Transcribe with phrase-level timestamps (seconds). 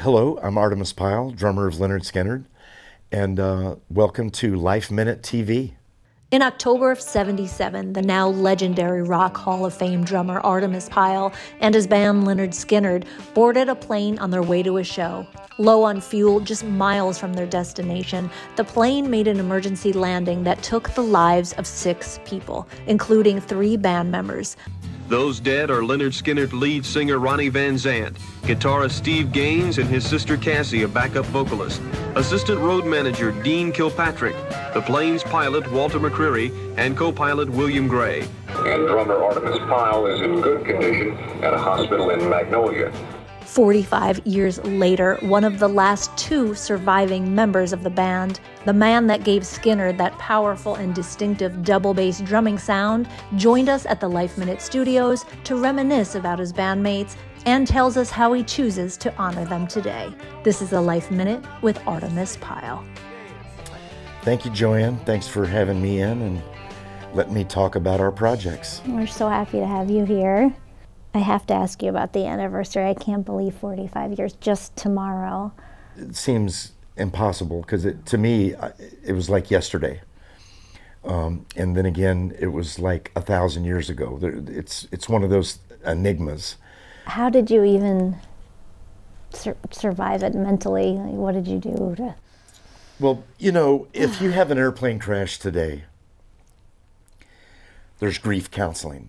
[0.00, 2.44] Hello, I'm Artimus Pyle, drummer of Lynyrd Skynyrd,
[3.10, 5.72] and uh, welcome to Life Minute TV.
[6.30, 11.74] In October of 77, the now legendary Rock Hall of Fame drummer Artimus Pyle and
[11.74, 15.26] his band Lynyrd Skynyrd boarded a plane on their way to a show.
[15.56, 20.62] Low on fuel, just miles from their destination, the plane made an emergency landing that
[20.62, 24.58] took the lives of six people, including three band members.
[25.08, 30.04] Those dead are Lynyrd Skynyrd lead singer Ronnie Van Zant, guitarist Steve Gaines, and his
[30.04, 31.80] sister Cassie, a backup vocalist,
[32.16, 34.34] assistant road manager Dean Kilpatrick,
[34.74, 38.26] the plane's pilot Walter McCreary, and co-pilot William Gray.
[38.48, 42.92] And drummer Artimus Pyle is in good condition at a hospital in Magnolia.
[43.56, 49.06] 45 years later, one of the last two surviving members of the band, the man
[49.06, 54.10] that gave Skynyrd that powerful and distinctive double bass drumming sound, joined us at the
[54.10, 57.16] Life Minute studios to reminisce about his bandmates
[57.46, 60.12] and tells us how he chooses to honor them today.
[60.42, 62.84] This is a Life Minute with Artimus Pyle.
[64.20, 64.98] Thank you, Joanne.
[65.06, 66.42] Thanks for having me in and
[67.14, 68.82] letting me talk about our projects.
[68.86, 70.54] We're so happy to have you here.
[71.16, 72.84] I have to ask you about the anniversary.
[72.84, 75.50] I can't believe 45 years just tomorrow.
[75.96, 78.54] It seems impossible because to me,
[79.02, 80.02] it was like yesterday.
[81.06, 84.18] Um, and then again, it was like a thousand years ago.
[84.22, 86.56] It's, it's one of those enigmas.
[87.06, 88.18] How did you even
[89.30, 90.98] sur- survive it mentally?
[90.98, 92.14] Like, what did you do to?
[93.00, 95.84] Well, you know, if you have an airplane crash today,
[98.00, 99.08] there's grief counseling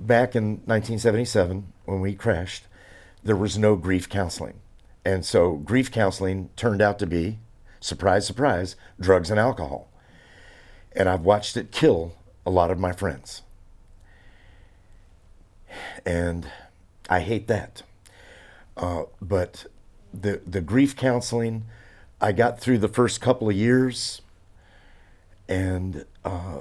[0.00, 2.64] back in 1977 when we crashed,
[3.22, 4.60] there was no grief counseling.
[5.04, 7.38] And so grief counseling turned out to be,
[7.80, 9.88] surprise, surprise, drugs and alcohol.
[10.92, 13.42] And I've watched it kill a lot of my friends.
[16.04, 16.48] And
[17.08, 17.82] I hate that.
[18.76, 19.66] Uh, but
[20.12, 21.64] the, the grief counseling,
[22.20, 24.22] I got through the first couple of years
[25.48, 26.60] and uh,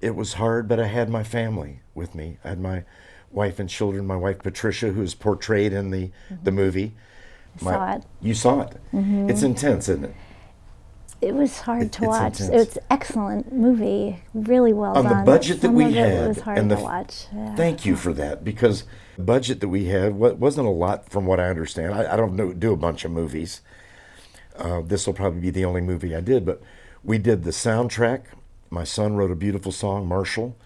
[0.00, 2.38] it was hard, but I had my family with me.
[2.44, 2.84] I had my
[3.30, 6.44] wife and children, my wife Patricia, who is portrayed in the, mm-hmm.
[6.44, 6.94] the movie.
[7.60, 8.04] My, saw it.
[8.20, 8.76] You saw it.
[8.92, 9.30] Mm-hmm.
[9.30, 10.14] It's intense, isn't it?
[11.20, 12.40] It was hard it, to watch.
[12.40, 12.68] Intense.
[12.68, 15.12] It's excellent movie, really well On done.
[15.12, 17.26] On the budget Some that we had, it was hard and the, to watch.
[17.34, 17.54] Yeah.
[17.56, 18.84] Thank you for that, because
[19.16, 21.92] the budget that we had wasn't a lot, from what I understand.
[21.92, 23.60] I, I don't know, do a bunch of movies.
[24.56, 26.62] Uh, this will probably be the only movie I did, but
[27.04, 28.22] we did the soundtrack
[28.70, 30.06] my son wrote a beautiful song.
[30.06, 30.56] Marshall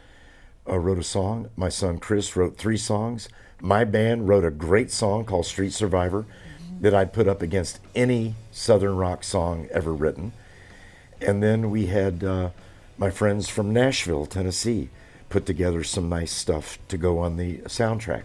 [0.68, 1.48] uh, wrote a song.
[1.56, 3.28] My son Chris wrote three songs.
[3.60, 6.82] My band wrote a great song called Street Survivor mm-hmm.
[6.82, 10.32] that I'd put up against any Southern rock song ever written.
[11.20, 12.50] And then we had uh,
[12.98, 14.90] my friends from Nashville, Tennessee,
[15.30, 18.24] put together some nice stuff to go on the soundtrack.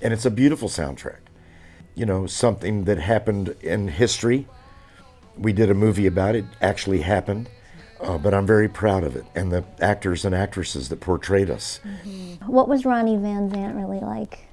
[0.00, 1.18] And it's a beautiful soundtrack.
[1.94, 4.46] You know, something that happened in history.
[5.36, 7.48] We did a movie about it, actually happened.
[8.00, 11.80] Uh, but I'm very proud of it and the actors and actresses that portrayed us.
[11.84, 12.50] Mm-hmm.
[12.50, 14.46] What was Ronnie Van Zant really like?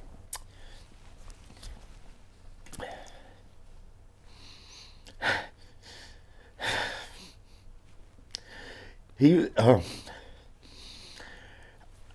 [9.18, 9.82] He, uh,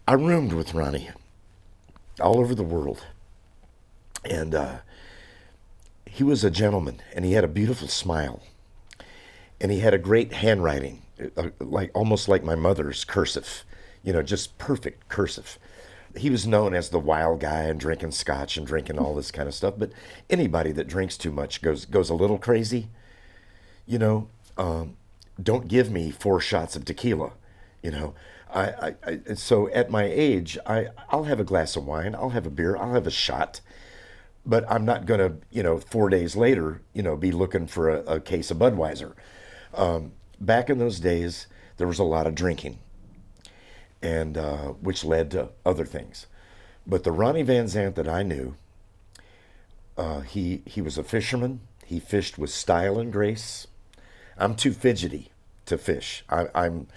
[0.09, 1.11] I roomed with Ronnie
[2.21, 3.05] all over the world,
[4.25, 4.79] and uh,
[6.05, 8.43] he was a gentleman, and he had a beautiful smile,
[9.61, 11.03] and he had a great handwriting
[11.61, 13.65] like almost like my mother's cursive,
[14.03, 15.59] you know, just perfect cursive.
[16.17, 19.49] He was known as the wild guy and drinking scotch and drinking all this kind
[19.49, 19.75] of stuff.
[19.77, 19.93] But
[20.31, 22.89] anybody that drinks too much goes goes a little crazy.
[23.87, 24.97] You know, um,
[25.43, 27.33] don't give me four shots of tequila.
[27.83, 28.15] You know,
[28.53, 32.31] I, I, I so at my age, I I'll have a glass of wine, I'll
[32.31, 33.61] have a beer, I'll have a shot
[34.47, 38.01] but I'm not to, you know, four days later, you know, be looking for a,
[38.05, 39.15] a case of Budweiser.
[39.75, 42.79] Um, back in those days, there was a lot of drinking,
[44.03, 46.27] and uh, which led to other things.
[46.87, 48.57] But the Ronnie Van Zant that I knew,
[49.97, 51.61] uh, he he was a fisherman.
[51.85, 53.67] He fished with style and grace.
[54.39, 55.31] I'm too fidgety
[55.67, 56.25] to fish.
[56.29, 56.89] I, am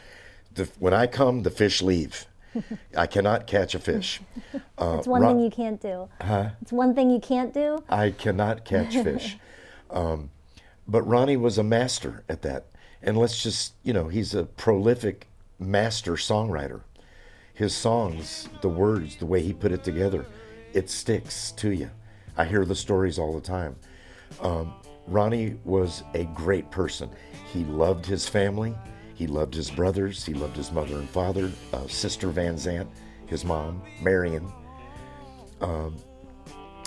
[0.54, 2.26] the, when I come, the fish leave.
[2.98, 4.22] I cannot catch a fish.
[4.78, 6.08] Uh, it's one Ron- thing you can't do.
[6.22, 6.52] Huh?
[6.62, 7.84] It's one thing you can't do.
[7.90, 9.38] I cannot catch fish.
[9.92, 10.30] Um,
[10.88, 12.68] but Ronnie was a master at that.
[13.02, 16.82] And let's just, you know, he's a prolific master songwriter.
[17.54, 20.26] His songs, the words, the way he put it together,
[20.74, 21.90] it sticks to you.
[22.38, 23.76] I hear the stories all the time.
[24.42, 24.74] Um,
[25.08, 27.10] Ronnie was a great person.
[27.52, 28.76] He loved his family.
[29.16, 30.24] He loved his brothers.
[30.26, 32.88] He loved his mother and father, uh, Sister Van Zant,
[33.26, 34.50] his mom, Marion,
[35.62, 35.98] um,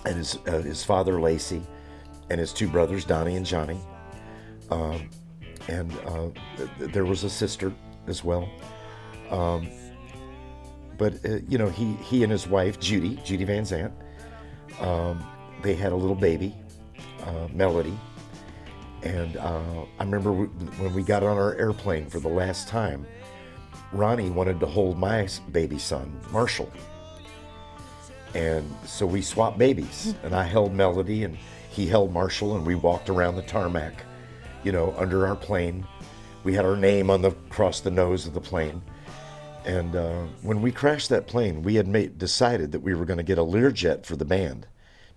[0.06, 1.62] and his, uh, his father, Lacey.
[2.31, 3.79] and his two brothers, Donnie and Johnny.
[4.70, 5.11] Um,
[5.69, 6.29] and uh,
[6.79, 7.73] there was a sister
[8.06, 8.49] as well.
[9.31, 9.69] Um,
[10.99, 13.93] but uh, you know, he he and his wife Judy, Judy Van Zant,
[14.81, 15.25] um,
[15.62, 16.55] they had a little baby,
[17.25, 17.99] uh, Melody.
[19.03, 23.05] And uh, I remember w- when we got on our airplane for the last time,
[23.93, 26.70] Ronnie wanted to hold my baby son, Marshall.
[28.35, 31.37] And so we swapped babies, and I held Melody, and
[31.70, 34.05] he held Marshall, and we walked around the tarmac,
[34.64, 35.87] you know, under our plane.
[36.44, 38.82] We had our name on the across the nose of the plane.
[39.64, 43.19] And uh, when we crashed that plane, we had made, decided that we were going
[43.19, 44.67] to get a Learjet for the band,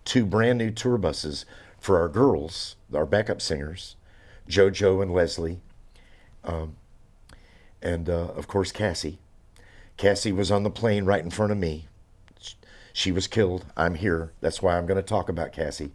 [0.04, 1.46] two brand new tour buses
[1.80, 3.96] for our girls, our backup singers,
[4.48, 5.62] JoJo and Leslie,
[6.44, 6.76] um,
[7.82, 9.20] and uh, of course Cassie.
[9.98, 11.88] Cassie was on the plane right in front of me.
[12.94, 13.66] She was killed.
[13.76, 14.32] I'm here.
[14.42, 15.94] That's why I'm going to talk about Cassie.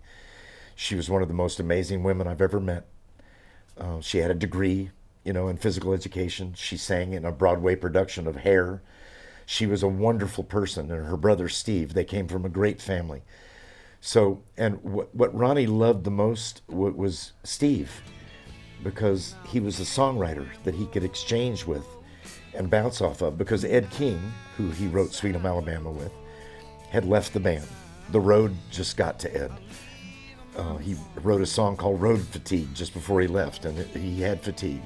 [0.74, 2.86] She was one of the most amazing women I've ever met.
[3.80, 4.90] Uh, she had a degree,
[5.24, 6.52] you know, in physical education.
[6.54, 8.82] She sang in a Broadway production of Hair.
[9.46, 11.94] She was a wonderful person, and her brother Steve.
[11.94, 13.22] They came from a great family.
[14.00, 18.02] So, and what, what Ronnie loved the most was Steve,
[18.82, 21.86] because he was a songwriter that he could exchange with
[22.54, 23.38] and bounce off of.
[23.38, 24.20] Because Ed King,
[24.56, 26.12] who he wrote Sweet Home Alabama with,
[26.90, 27.66] had left the band.
[28.10, 29.52] The road just got to Ed.
[30.56, 34.42] Uh, he wrote a song called Road Fatigue just before he left, and he had
[34.42, 34.82] fatigue.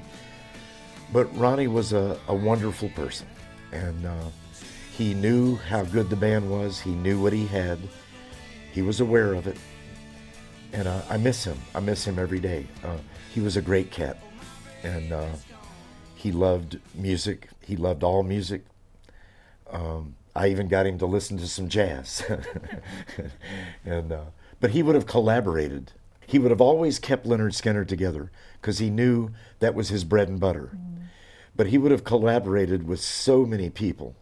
[1.11, 3.27] But Ronnie was a, a wonderful person,
[3.71, 4.25] and uh,
[4.95, 6.79] he knew how good the band was.
[6.79, 7.79] He knew what he had.
[8.71, 9.57] He was aware of it,
[10.73, 11.57] and uh, I miss him.
[11.73, 12.67] I miss him every day.
[12.83, 12.97] Uh,
[13.33, 14.17] he was a great cat,
[14.83, 15.29] and uh,
[16.15, 17.49] he loved music.
[17.61, 18.63] He loved all music.
[19.71, 22.23] Um, I even got him to listen to some jazz,
[23.85, 24.25] and uh,
[24.65, 25.91] but he would have collaborated.
[26.25, 29.29] He would have always kept Lynyrd Skynyrd together because he knew
[29.59, 30.75] that was his bread and butter.
[31.55, 34.15] But he would have collaborated with so many people,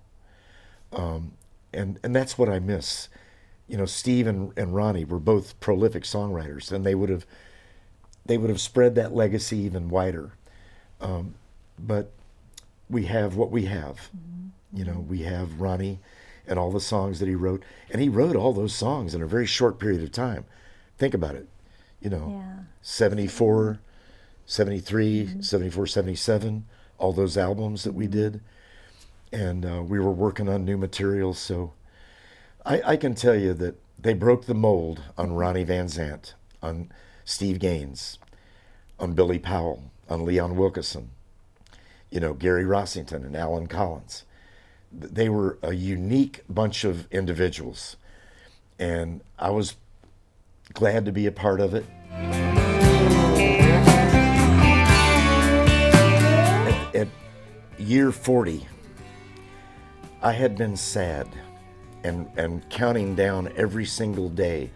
[0.92, 1.32] um,
[1.74, 3.08] and and that's what I miss.
[3.70, 7.26] You know, Steve and, and Ronnie were both prolific songwriters, and they would have
[8.26, 10.34] they would have spread that legacy even wider.
[11.00, 11.36] Um,
[11.80, 12.12] but
[12.90, 14.10] we have what we have.
[14.74, 16.00] You know, we have Ronnie
[16.48, 19.28] and all the songs that he wrote, and he wrote all those songs in a
[19.28, 20.46] very short period of time.
[20.98, 21.48] Think about it.
[22.02, 22.64] You know, Yeah.
[22.82, 23.82] 74, mm-hmm.
[24.46, 25.42] 73, mm-hmm.
[25.42, 26.66] 74, 77,
[26.98, 28.12] all those albums that we mm-hmm.
[28.12, 28.42] did.
[29.32, 31.34] And uh, we were working on new material.
[31.34, 31.74] So
[32.66, 36.92] I, I can tell you that they broke the mold on Ronnie Van Zant, on
[37.26, 38.20] Steve Gaines,
[39.00, 41.10] on Billy Powell, on Leon Wilkeson,
[42.12, 44.24] you know, Gary Rossington and Allen Collins.
[45.00, 47.98] Th- They were a unique bunch of individuals.
[48.80, 49.76] And I was
[50.74, 51.86] glad to be a part of it.
[56.66, 57.08] At, at
[57.78, 58.66] year 40,
[60.22, 61.28] I had been sad
[62.04, 64.70] and, and counting down every single day,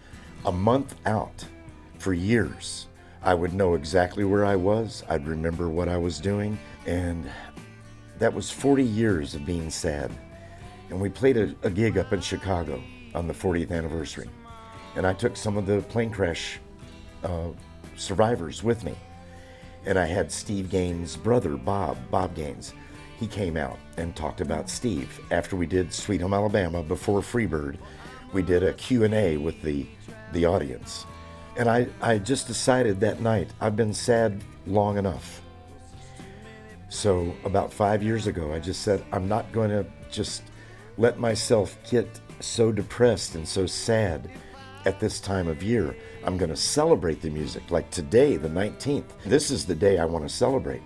[0.46, 1.46] a month out
[1.98, 2.88] for years.
[3.22, 7.30] I would know exactly where I was, I'd remember what I was doing, and
[8.20, 10.12] that was 40 years of being sad.
[10.90, 12.82] And we played a, a gig up in Chicago
[13.14, 14.30] on the 40th anniversary.
[14.96, 16.60] And I took some of the plane crash
[17.24, 17.50] uh,
[17.96, 18.96] survivors with me.
[19.86, 22.74] And I had Steve Gaines' brother, Bob, Bob Gaines.
[23.20, 25.20] He came out and talked about Steve.
[25.32, 27.78] After we did Sweet Home Alabama before Freebird,
[28.34, 29.86] we did a Q&A with the,
[30.34, 31.06] the audience.
[31.58, 35.42] And I, I just decided that night, I've been sad long enough.
[36.90, 40.44] So about five years ago, I just said, I'm not going to just
[40.98, 44.30] let myself get so depressed and so sad
[44.86, 45.96] at this time of year.
[46.24, 47.72] I'm going to celebrate the music.
[47.72, 50.82] Like today, the 19th, this is the day I want to celebrate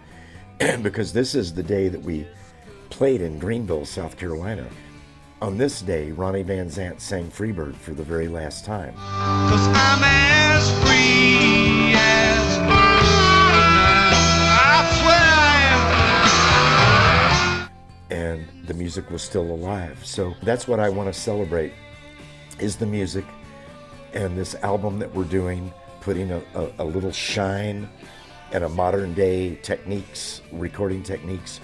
[0.82, 2.28] because this is the day that we
[2.90, 4.68] played in Greenville, South Carolina.
[5.42, 8.94] On this day, Ronnie Van Zant sang Freebird for the very last time.
[18.82, 20.04] Music was still alive.
[20.04, 21.72] So that's what I want to celebrate
[22.58, 23.24] is the music
[24.14, 27.88] and this album that we're doing, putting a, a, a little shine
[28.52, 31.60] and a modern day techniques, recording techniques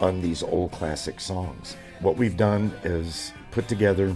[0.00, 1.76] on these old classic songs.
[1.98, 4.14] What we've done is put together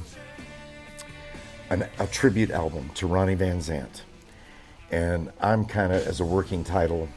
[1.71, 4.03] an, a tribute album to Ronnie Van Zant.
[4.93, 7.09] And I'm kind of, as a working title,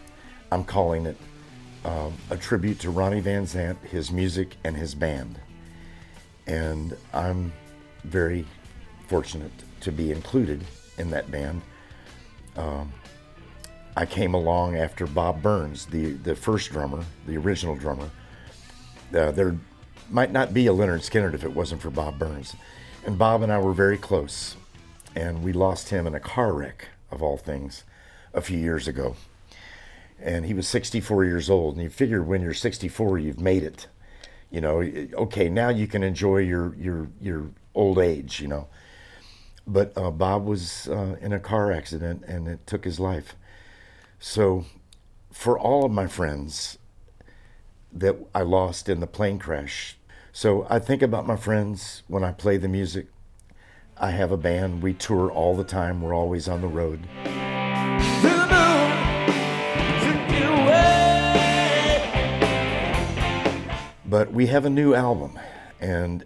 [0.51, 1.15] I'm calling it
[1.87, 5.39] um, a tribute to Ronnie Van Zant, his music, and his band.
[6.45, 7.53] And I'm
[8.03, 8.45] very
[9.07, 10.65] fortunate to be included
[10.97, 11.61] in that band.
[12.57, 12.91] Um,
[13.95, 18.09] I came along after Bob Burns, the, the first drummer, the original drummer.
[19.15, 19.55] Uh, there
[20.09, 22.53] might not be a Lynyrd Skynyrd if it wasn't for Bob Burns.
[23.05, 24.57] And Bob and I were very close,
[25.15, 27.85] and we lost him in a car wreck, of all things,
[28.33, 29.15] a few years ago.
[30.19, 33.87] And he was 64 years old, and you figure when you're 64, you've made it.
[34.49, 34.81] You know,
[35.13, 38.39] okay, now you can enjoy your your your old age.
[38.39, 38.67] You know,
[39.67, 43.35] but uh, Bob was uh, in a car accident, and it took his life.
[44.19, 44.65] So,
[45.31, 46.77] for all of my friends
[47.91, 49.97] that I lost in the plane crash,
[50.31, 53.07] so I think about my friends when I play the music.
[53.99, 54.83] I have a band.
[54.83, 56.01] We tour all the time.
[56.01, 57.07] We're always on the road.
[64.07, 65.37] But we have a new album,
[65.81, 66.25] and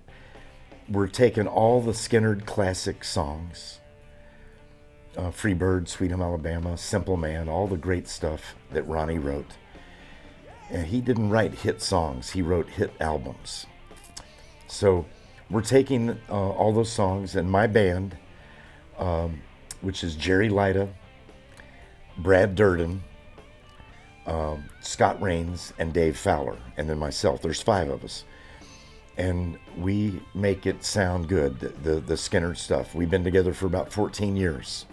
[0.87, 3.79] we're taking all the Skynyrd classic songs
[5.17, 9.51] uh, Free Bird, Sweet Home Alabama, Simple Man, all the great stuff that Ronnie wrote.
[10.69, 13.65] And he didn't write hit songs, he wrote hit albums.
[14.67, 15.05] So
[15.49, 18.17] we're taking uh, all those songs, and my band,
[18.97, 19.41] um,
[19.81, 20.87] which is Jerry Lida,
[22.17, 23.03] Brad Durden,
[24.25, 27.41] um, Scott Rains, and Dave Fowler, and then myself.
[27.41, 28.25] There's five of us.
[29.17, 32.95] And we make it sound good, the, the, the Skynyrd stuff.
[32.95, 34.85] We've been together for about 14 years.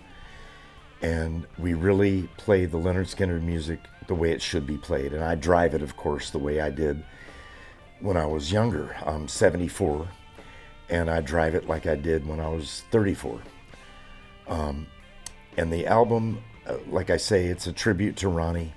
[1.00, 5.12] And we really play the Lynyrd Skynyrd music the way it should be played.
[5.12, 7.04] And I drive it, of course, the way I did
[8.00, 8.96] when I was younger.
[9.04, 10.08] I'm 74,
[10.88, 13.40] and I drive it like I did when I was 34.
[14.48, 14.86] Um,
[15.56, 18.72] and the album, uh, like I say, it's a tribute to Ronnie.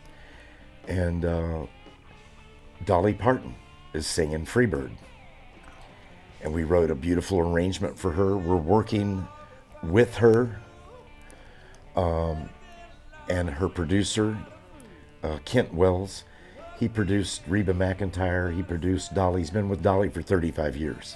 [0.87, 1.65] And uh,
[2.85, 3.55] Dolly Parton
[3.93, 4.91] is singing Freebird.
[6.41, 8.35] And we wrote a beautiful arrangement for her.
[8.35, 9.27] We're working
[9.83, 10.59] with her
[11.95, 12.49] um,
[13.29, 14.37] and her producer,
[15.23, 16.23] uh, Kent Wells.
[16.79, 18.55] He produced Reba McEntire.
[18.55, 19.41] He produced Dolly.
[19.41, 21.15] He's been with Dolly for 35 years.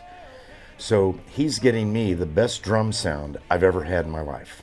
[0.78, 4.62] So he's getting me the best drum sound I've ever had in my life.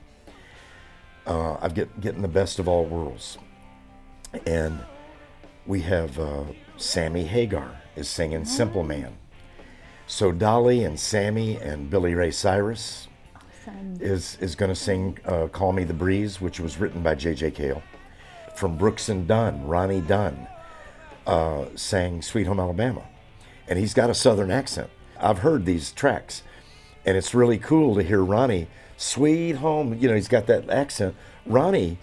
[1.26, 3.38] Uh, I've get getting the best of all worlds.
[4.46, 4.78] And
[5.66, 6.44] we have uh,
[6.76, 9.16] Sammy Hagar is singing Simple Man.
[10.06, 13.08] So Dolly and Sammy and Billy Ray Cyrus
[14.00, 17.52] is is going to sing uh, "Call Me the Breeze," which was written by J.J.
[17.52, 17.82] Cale.
[18.56, 20.46] From Brooks and Dunn, Ronnie Dunn
[21.26, 23.04] uh, sang "Sweet Home Alabama,"
[23.68, 24.90] and he's got a Southern accent.
[25.18, 26.42] I've heard these tracks,
[27.06, 28.66] and it's really cool to hear Ronnie
[28.96, 31.14] "Sweet Home." You know, he's got that accent.
[31.46, 31.98] Ronnie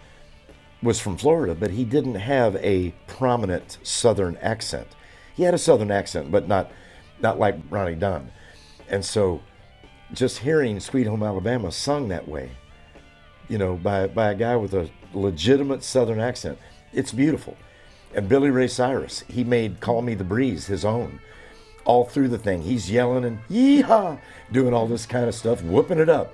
[0.81, 4.87] was from Florida, but he didn't have a prominent Southern accent.
[5.35, 6.71] He had a Southern accent, but not
[7.21, 8.31] not like Ronnie Dunn.
[8.87, 9.41] And so
[10.13, 12.51] just hearing Sweet Home Alabama sung that way,
[13.47, 16.57] you know, by, by a guy with a legitimate Southern accent,
[16.93, 17.57] it's beautiful.
[18.15, 21.19] And Billy Ray Cyrus, he made Call Me the Breeze his own.
[21.85, 24.19] All through the thing, he's yelling and yeehaw,
[24.51, 26.33] doing all this kind of stuff, whooping it up.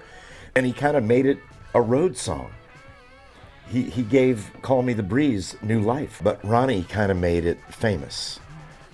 [0.56, 1.40] And he kind of made it
[1.74, 2.52] a road song.
[3.68, 7.60] He, he gave Call Me the Breeze new life, but Ronnie kind of made it
[7.72, 8.40] famous.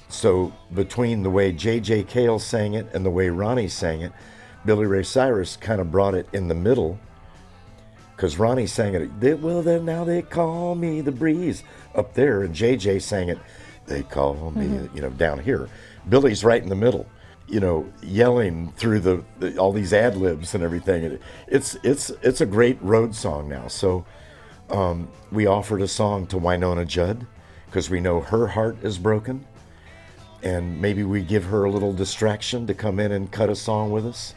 [0.08, 2.04] So between the way J.J.
[2.04, 4.12] Cale sang it and the way Ronnie sang it,
[4.66, 7.00] Billy Ray Cyrus kind of brought it in the middle
[8.16, 11.64] because Ronnie sang it, they, well, then now they call me the breeze
[11.96, 13.40] up there, and JJ sang it,
[13.88, 14.96] they call me, Mm-hmm.
[14.96, 15.68] you know, down here.
[16.08, 17.08] Billy's right in the middle,
[17.48, 21.04] you know, yelling through the, the all these ad libs and everything.
[21.04, 23.68] And it's it's it's a great road song now.
[23.68, 24.06] So
[24.72, 27.26] um, we offered a song to Wynonna Judd
[27.66, 29.46] because we know her heart is broken,
[30.44, 33.92] and maybe we give her a little distraction to come in and cut a song
[33.92, 34.36] with us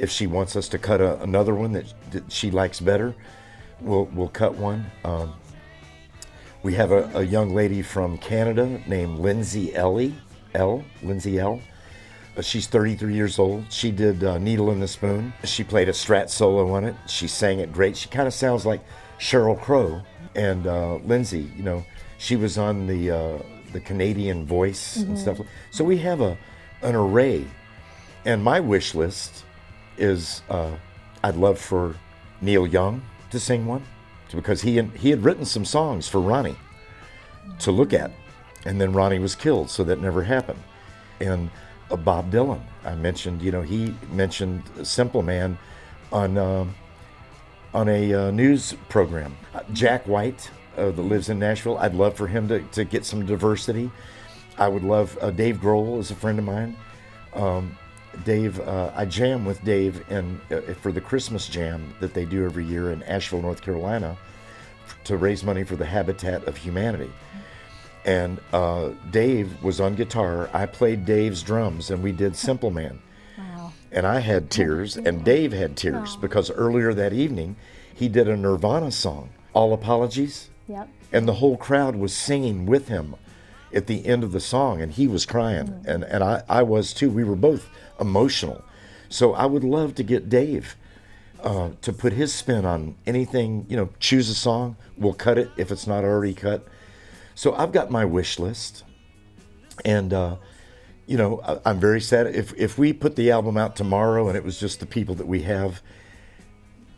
[0.00, 3.14] if she wants us to cut a, another one that, that she likes better,
[3.80, 4.90] we'll we'll cut one.
[5.04, 5.34] Um,
[6.62, 10.14] we have a, a young lady from Canada named Lindsay Ellie
[10.54, 10.84] L.
[11.02, 11.60] Lindsay Ell.
[12.40, 13.70] She's 33 years old.
[13.70, 15.34] She did uh, Needle in the Spoon.
[15.44, 16.94] She played a strat solo on it.
[17.06, 17.96] She sang it great.
[17.96, 18.80] She kind of sounds like
[19.20, 20.02] Sheryl Crow.
[20.34, 21.84] And uh, Lindsay, you know,
[22.18, 23.38] she was on the uh,
[23.72, 25.38] the Canadian Voice and stuff.
[25.70, 26.36] So we have a
[26.82, 27.44] an array.
[28.24, 29.44] And my wish list
[29.96, 30.72] is uh,
[31.22, 31.96] I'd love for
[32.40, 33.84] Neil Young to sing one
[34.32, 36.56] because he he had written some songs for Ronnie
[37.60, 38.10] to look at,
[38.64, 40.62] and then Ronnie was killed, so that never happened.
[41.20, 41.50] And
[41.90, 45.58] uh, Bob Dylan, I mentioned, you know, he mentioned Simple Man
[46.12, 46.74] on um,
[47.72, 49.36] on a uh, news program.
[49.72, 53.26] Jack White, uh, that lives in Nashville, I'd love for him to, to get some
[53.26, 53.90] diversity.
[54.58, 56.76] I would love uh, Dave Grohl is a friend of mine.
[57.34, 57.76] Um,
[58.24, 62.44] Dave, uh, I jam with Dave in, uh, for the Christmas jam that they do
[62.44, 64.16] every year in Asheville, North Carolina,
[65.04, 67.10] to raise money for the Habitat of Humanity.
[68.04, 70.50] And uh, Dave was on guitar.
[70.52, 73.00] I played Dave's drums, and we did Simple Man.
[73.92, 77.56] And I had tears, and Dave had tears because earlier that evening
[77.92, 80.48] he did a Nirvana song, All Apologies.
[80.68, 80.88] Yep.
[81.12, 83.16] And the whole crowd was singing with him
[83.74, 86.92] at the end of the song, and he was crying, and, and I, I was
[86.92, 87.10] too.
[87.10, 87.68] We were both
[88.00, 88.64] emotional.
[89.08, 90.76] So I would love to get Dave
[91.42, 95.50] uh, to put his spin on anything, you know, choose a song, we'll cut it
[95.56, 96.66] if it's not already cut.
[97.34, 98.84] So I've got my wish list,
[99.84, 100.36] and uh,
[101.10, 104.36] you know I, I'm very sad if if we put the album out tomorrow and
[104.36, 105.82] it was just the people that we have,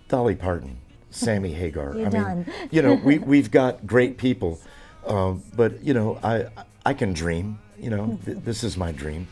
[0.08, 0.76] Dolly Parton,
[1.10, 1.92] Sammy Hagar.
[1.92, 2.46] I mean, done.
[2.70, 4.60] you know we we've got great people,
[5.06, 6.48] um, but you know I
[6.84, 7.58] I can dream.
[7.78, 9.28] You know th- this is my dream.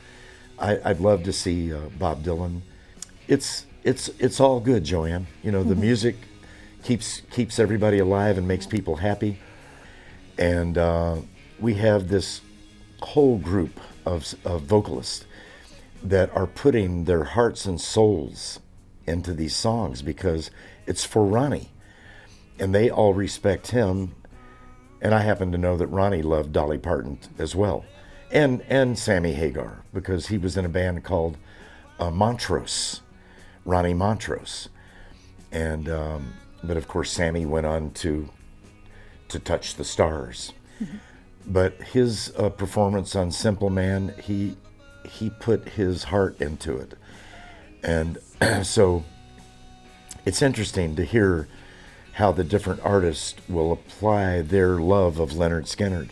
[0.59, 2.63] I, I'd love to see uh, Bob Dylan.
[3.29, 5.27] It's it's it's all good, Joanne.
[5.43, 6.17] You know the music
[6.83, 9.39] keeps keeps everybody alive and makes people happy
[10.39, 11.17] and uh,
[11.59, 12.41] we have this
[13.03, 15.25] whole group of, of vocalists
[16.03, 18.61] that are putting their hearts and souls
[19.07, 20.51] into these songs because
[20.87, 21.71] it's for Ronnie,
[22.59, 24.15] and they all respect him.
[25.03, 27.85] And I happen to know that Ronnie loved Dolly Parton as well,
[28.31, 31.39] and and Sammy Hagar because he was in a band called
[31.99, 33.01] uh, Montrose,
[33.65, 34.69] Ronnie Montrose,
[35.51, 38.29] and um, but of course Sammy went on to
[39.29, 40.53] to touch the stars.
[41.51, 44.57] But his uh, performance on Simple Man, he
[45.05, 46.95] he put his heart into it,
[47.83, 48.19] and
[48.63, 49.03] so
[50.25, 51.49] it's interesting to hear
[52.13, 56.11] how the different artists will apply their love of Lynyrd Skynyrd.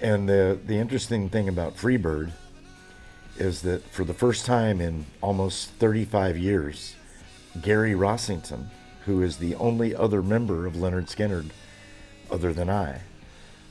[0.00, 2.32] And the the interesting thing about Freebird
[3.38, 6.96] is that for the first time in almost 35 years,
[7.60, 8.70] Gary Rossington,
[9.04, 11.50] who is the only other member of Lynyrd Skynyrd
[12.28, 13.02] other than I,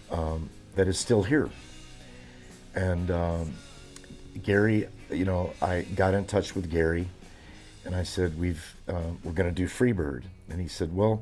[0.09, 1.49] um, that is still here.
[2.73, 3.53] And um,
[4.43, 7.07] Gary, you know, I got in touch with Gary,
[7.85, 11.21] and I said, "We've uh, we're going to do Freebird," and he said, "Well,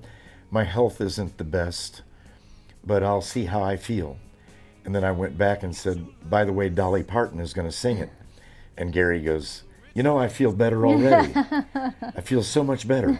[0.51, 2.01] my health isn't the best,
[2.85, 4.17] but I'll see how I feel."
[4.85, 7.75] And then I went back and said, "By the way, Dolly Parton is going to
[7.75, 8.09] sing it,"
[8.77, 9.63] and Gary goes,
[9.95, 11.33] "You know, I feel better already.
[12.15, 13.19] I feel so much better."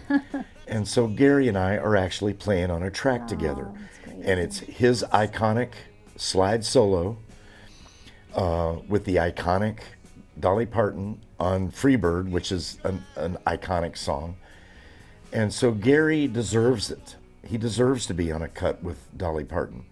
[0.68, 3.72] And so Gary and I are actually playing on a track together,
[4.06, 5.72] and it's his iconic
[6.20, 7.16] slide solo
[8.34, 9.78] uh, with the iconic
[10.38, 14.36] Dolly Parton on Freebird, which is an, an iconic song.
[15.32, 17.16] And so Gary deserves it.
[17.46, 19.84] He deserves to be on a cut with Dolly Parton,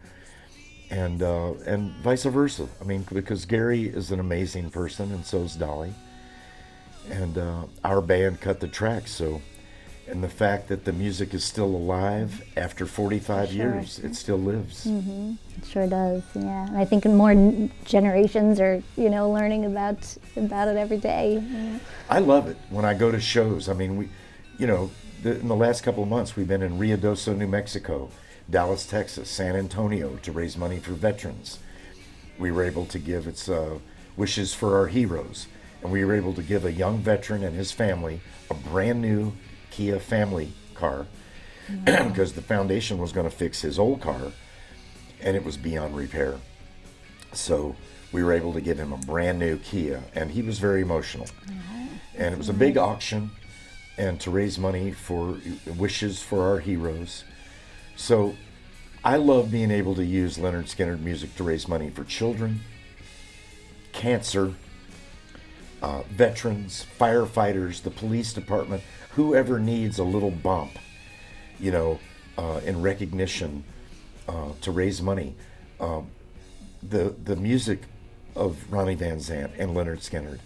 [0.90, 2.68] and uh, and vice versa.
[2.80, 5.94] I mean, because Gary is an amazing person, and so is Dolly.
[7.10, 9.40] And uh, our band cut the track, so
[10.10, 14.86] and the fact that the music is still alive after 45 years, it still lives.
[14.86, 16.22] It sure does.
[16.34, 16.66] Yeah.
[16.66, 21.42] And I think more n- generations are, you know, learning about about it every day.
[22.08, 23.68] I love it when I go to shows.
[23.68, 24.08] I mean, we,
[24.58, 24.90] you know,
[25.22, 28.10] the, in the last couple of months, we've been in Rio New Mexico,
[28.48, 31.58] Dallas, Texas, San Antonio to raise money for veterans.
[32.38, 33.78] We were able to give its uh,
[34.16, 35.48] wishes for our heroes,
[35.82, 39.32] and we were able to give a young veteran and his family a brand new
[39.78, 41.06] Kia family car
[41.70, 42.08] mm-hmm.
[42.08, 44.32] because the foundation was going to fix his old car,
[45.20, 46.34] and it was beyond repair.
[47.32, 47.76] So
[48.10, 51.26] we were able to give him a brand new Kia, and he was very emotional.
[51.26, 51.86] Mm-hmm.
[52.16, 53.30] And it was a big auction,
[53.96, 55.38] and to raise money for
[55.76, 57.22] wishes for our heroes.
[57.94, 58.34] So
[59.04, 62.62] I love being able to use Lynyrd Skynyrd music to raise money for children,
[63.92, 64.54] cancer,
[65.82, 70.72] uh, veterans, firefighters, the police department, whoever needs a little bump,
[71.58, 71.98] you know,
[72.36, 73.64] uh, in recognition
[74.28, 75.34] uh, to raise money.
[75.80, 76.10] Um,
[76.82, 77.80] the the music
[78.36, 80.40] of Ronnie Van Zant and Lynyrd Skynyrd,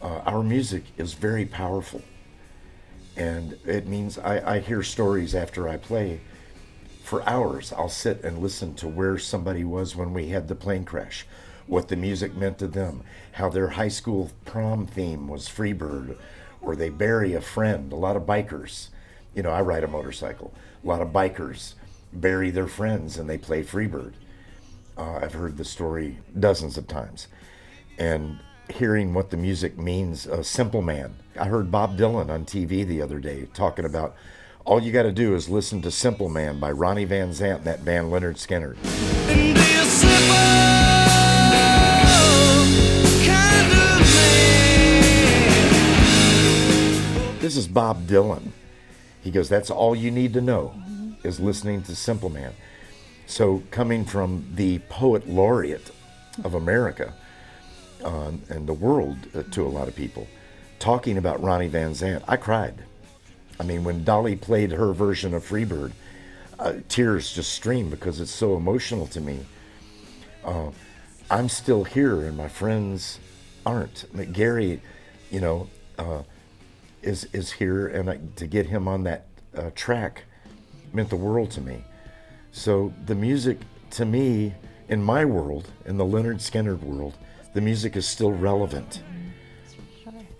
[0.00, 2.02] uh, our music is very powerful,
[3.16, 6.20] and it means I, I hear stories after I play.
[7.04, 10.84] For hours, I'll sit and listen to where somebody was when we had the plane
[10.84, 11.26] crash,
[11.72, 16.18] what the music meant to them, how their high school prom theme was Freebird,
[16.60, 17.90] or they bury a friend.
[17.94, 18.88] A lot of bikers,
[19.34, 20.52] you know, I ride a motorcycle.
[20.84, 21.72] A lot of bikers
[22.12, 24.12] bury their friends and they play Freebird.
[24.98, 27.28] Uh, I've heard the story dozens of times.
[27.98, 31.14] And hearing what the music means, uh, Simple Man.
[31.40, 34.14] I heard Bob Dylan on TV the other day talking about
[34.66, 37.64] all you got to do is listen to Simple Man by Ronnie Van Zant and
[37.64, 39.81] that band Lynyrd Skynyrd.
[47.52, 48.50] This is Bob Dylan.
[49.20, 50.74] He goes, that's all you need to know
[51.22, 52.54] is listening to Simple Man.
[53.26, 55.90] So coming from the poet laureate
[56.44, 57.12] of America
[58.04, 60.26] um, and the world uh, to a lot of people,
[60.78, 62.84] talking about Ronnie Van Zant, I cried.
[63.60, 65.92] I mean, when Dolly played her version of Freebird,
[66.58, 69.40] uh, tears just streamed because it's so emotional to me.
[70.42, 70.70] Uh,
[71.30, 73.18] I'm still here, and my friends
[73.66, 74.06] aren't.
[74.32, 74.80] Gary,
[75.30, 76.22] you know, uh,
[77.02, 80.24] is is here, and I, to get him on that uh, track
[80.92, 81.84] meant the world to me.
[82.52, 83.58] So the music,
[83.90, 84.54] to me,
[84.88, 87.14] in my world, in the Lynyrd Skynyrd world,
[87.54, 89.02] the music is still relevant.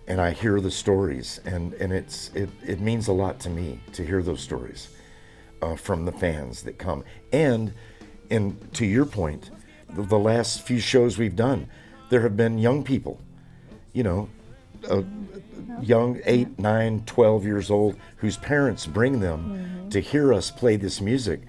[0.09, 3.81] And I hear the stories, and, and it's it, it means a lot to me
[3.93, 4.89] to hear those stories
[5.63, 7.05] uh, from the fans that come.
[7.33, 7.73] And
[8.31, 9.51] and to your point,
[9.95, 11.69] the, the last few shows we've done,
[12.11, 13.21] there have been young people,
[13.93, 14.29] you know,
[14.89, 15.03] uh,
[15.81, 21.01] young eight, nine, 12 years old, whose parents bring them to hear us play this
[21.01, 21.43] music.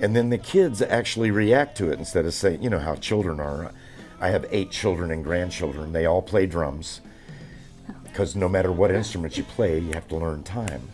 [0.00, 3.38] And then the kids actually react to it instead of saying, you know how children
[3.38, 3.72] are.
[4.20, 5.92] I have eight children and grandchildren.
[5.92, 7.00] They all play drums
[8.04, 10.90] because no matter what instrument you play, you have to learn time.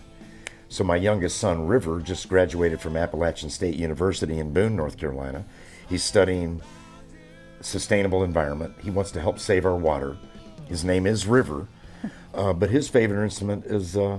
[0.69, 5.45] So my youngest son, River, just graduated from Appalachian State University in Boone, North Carolina.
[5.89, 6.61] He's studying
[7.61, 8.75] sustainable environment.
[8.83, 10.17] He wants to help save our water.
[10.67, 11.69] His name is River,
[12.35, 14.19] uh, but his favorite instrument is uh,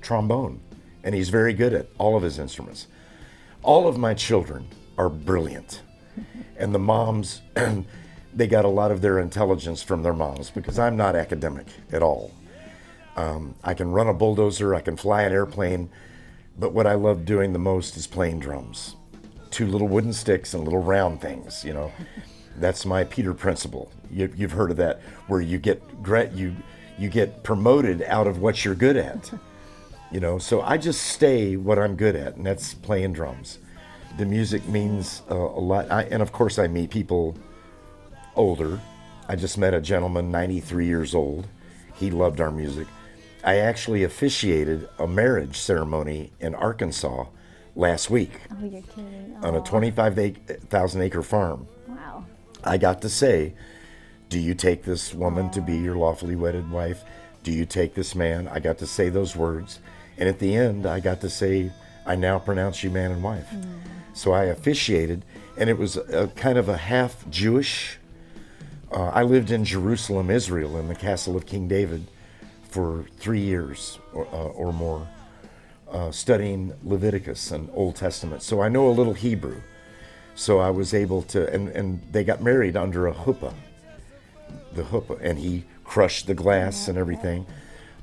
[0.00, 0.60] trombone,
[1.04, 2.88] and he's very good at all of his instruments.
[3.62, 5.82] All of my children are brilliant,
[6.56, 7.42] and the moms,
[8.34, 12.02] they got a lot of their intelligence from their moms because I'm not academic at
[12.02, 12.32] all.
[13.16, 15.90] Um, I can run a bulldozer, I can fly an airplane,
[16.58, 18.96] but what I love doing the most is playing drums.
[19.50, 21.92] Two little wooden sticks and little round things, you know.
[22.58, 23.90] That's my Peter principle.
[24.10, 25.82] You, you've heard of that, where you get
[26.34, 26.54] you
[26.98, 29.32] you get promoted out of what you're good at.
[30.12, 33.58] You know, so I just stay what I'm good at, and that's playing drums.
[34.16, 37.36] The music means uh, a lot, I, and of course, I meet people
[38.36, 38.78] older.
[39.28, 41.48] I just met a gentleman, 93 years old.
[41.94, 42.86] He loved our music.
[43.42, 47.24] I actually officiated a marriage ceremony in Arkansas
[47.76, 49.36] last week Oh, you're kidding.
[49.42, 51.66] on a Oh, 25,000 acre farm.
[51.88, 52.24] Wow.
[52.64, 53.54] I got to say,
[54.28, 57.04] Do you take this woman to be your lawfully wedded wife?
[57.42, 58.48] Do you take this man?
[58.48, 59.80] I got to say those words.
[60.16, 61.70] And at the end, I got to say,
[62.06, 63.48] I now pronounce you man and wife.
[64.14, 65.24] So I officiated,
[65.58, 67.98] and it was a, kind of a half Jewish.
[68.92, 72.06] Uh, I lived in Jerusalem, Israel, in the castle of King David
[72.68, 75.06] for three years or, uh, or more,
[75.90, 78.42] uh, studying Leviticus and Old Testament.
[78.42, 79.60] So I know a little Hebrew.
[80.34, 83.54] So I was able to, and, and they got married under a huppah,
[84.74, 87.46] the huppah, and he crushed the glass and everything.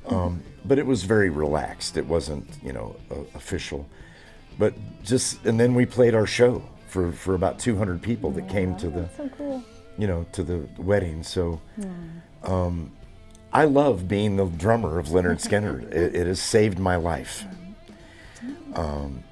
[0.06, 1.96] Um, but it was very relaxed.
[1.96, 3.86] It wasn't, you know, uh, official.
[4.58, 8.76] But just, and then we played our show for, for about 200 people that came
[8.76, 9.62] to the, So cool.
[9.98, 11.22] you know, to the wedding.
[11.22, 11.60] So
[12.44, 12.90] um,
[13.52, 15.92] I love being the drummer of Lynyrd Skynyrd.
[15.92, 17.44] it, it has saved my life.
[18.74, 19.22] Um,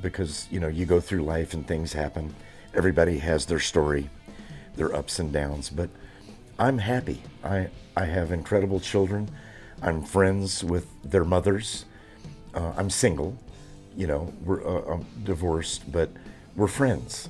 [0.00, 2.34] because, you know, you go through life and things happen.
[2.74, 4.10] Everybody has their story,
[4.76, 5.70] their ups and downs.
[5.70, 5.90] But
[6.58, 7.22] I'm happy.
[7.44, 9.30] I, I have incredible children.
[9.82, 11.84] I'm friends with their mothers.
[12.54, 13.38] Uh, I'm single.
[13.96, 16.10] You know, we're uh, I'm divorced, but
[16.56, 17.28] we're friends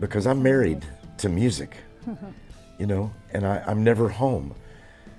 [0.00, 0.84] because I'm married
[1.18, 1.76] to music,
[2.78, 4.54] you know, and I, I'm never home.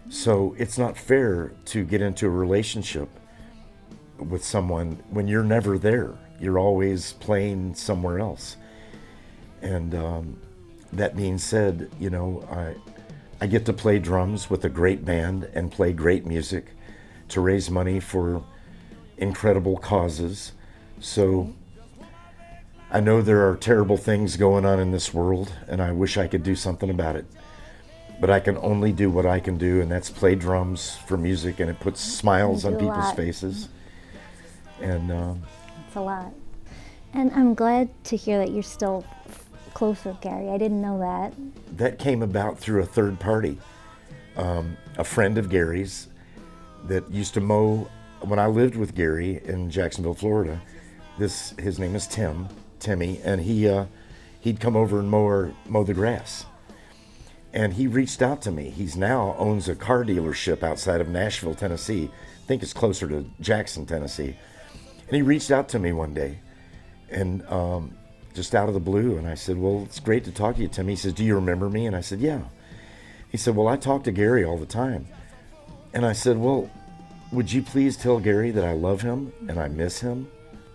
[0.10, 3.10] So it's not fair to get into a relationship
[4.17, 6.13] with someone when you're never there.
[6.39, 8.58] You're always playing somewhere else.
[9.62, 10.41] And um,
[10.93, 12.75] that being said, you know, I,
[13.43, 16.67] I get to play drums with a great band and play great music
[17.30, 18.43] to raise money for
[19.17, 20.54] incredible causes.
[20.99, 21.54] So
[22.91, 26.28] I know there are terrible things going on in this world, and I wish I
[26.28, 27.25] could do something about it.
[28.19, 31.60] But I can only do what I can do, and that's play drums for music,
[31.60, 33.69] and it puts smiles on people's faces.
[34.82, 35.43] And um,
[35.89, 36.32] It's a lot.
[37.15, 39.04] And I'm glad to hear that you're still
[39.73, 40.49] close with Gary.
[40.49, 41.34] I didn't know that.
[41.78, 43.58] that came about through a third party.
[44.38, 46.08] Um, a friend of Gary's
[46.86, 47.89] that used to mow
[48.21, 50.62] when I lived with Gary in Jacksonville, Florida.
[51.17, 52.49] This his name is Tim,
[52.80, 53.86] Timmy, and he uh,
[54.41, 56.45] he'd come over and mow mow the grass.
[57.52, 58.69] And he reached out to me.
[58.69, 62.12] He's now owns a car dealership outside of Nashville, Tennessee.
[62.13, 64.36] I think it's closer to Jackson, Tennessee.
[65.10, 66.38] And he reached out to me one day,
[67.10, 67.98] and um,
[68.36, 69.17] just out of the blue.
[69.17, 70.88] And I said, Well, it's great to talk to you, Tim.
[70.88, 71.88] He says, Do you remember me?
[71.88, 72.41] And I said, Yeah.
[73.28, 75.08] He said, Well, I talk to Gary all the time.
[75.95, 76.69] And I said, Well,
[77.32, 80.30] would you please tell Gary that I love him and I miss him?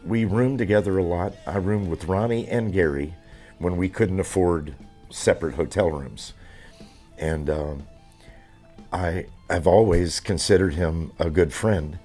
[0.05, 1.35] We roomed together a lot.
[1.47, 3.15] I roomed with Ronnie and Gary
[3.59, 4.75] when we couldn't afford
[5.11, 6.35] separate hotel rooms.
[7.17, 7.87] And um,
[8.93, 11.99] I, I've always considered him a good friend.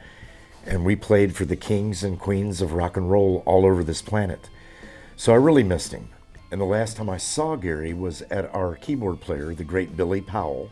[0.66, 4.02] And we played for the kings and queens of rock and roll all over this
[4.02, 4.50] planet.
[5.16, 6.10] So I really missed him.
[6.52, 10.22] And the last time I saw Gary was at our keyboard player, the great Billy
[10.22, 10.70] Powell,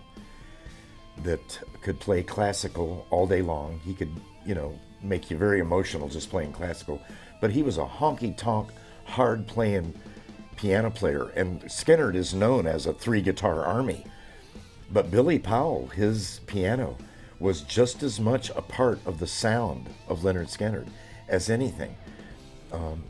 [1.23, 3.79] that could play classical all day long.
[3.83, 4.11] He could,
[4.45, 7.01] you know, make you very emotional just playing classical.
[7.41, 8.69] But he was a honky tonk,
[9.05, 9.93] hard playing
[10.55, 11.29] piano player.
[11.29, 14.05] And Skynyrd is known as a three guitar army.
[14.91, 16.97] But Billy Powell, his piano,
[17.39, 20.87] was just as much a part of the sound of Lynyrd Skynyrd
[21.27, 21.95] as anything.
[22.71, 23.03] Um,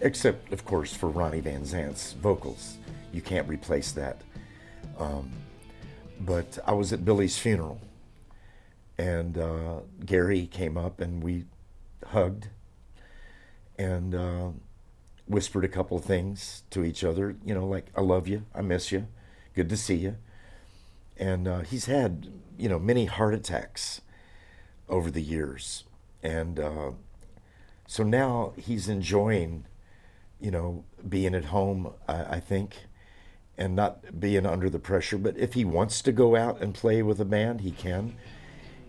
[0.00, 2.78] except, of course, for Ronnie Van Zant's vocals.
[3.12, 4.22] You can't replace that.
[4.98, 5.30] Um,
[6.20, 7.80] but I was at Billy's funeral,
[8.98, 11.44] and uh, Gary came up and we
[12.06, 12.48] hugged
[13.78, 14.48] and uh,
[15.26, 18.60] whispered a couple of things to each other, you know, like, I love you, I
[18.60, 19.06] miss you,
[19.54, 20.16] good to see you.
[21.20, 24.00] And uh, he's had, you know, many heart attacks
[24.88, 25.84] over the years.
[26.22, 26.92] And uh,
[27.86, 29.66] so now he's enjoying,
[30.40, 32.74] you know, being at home, I, I think,
[33.58, 35.18] and not being under the pressure.
[35.18, 38.16] But if he wants to go out and play with a band, he can.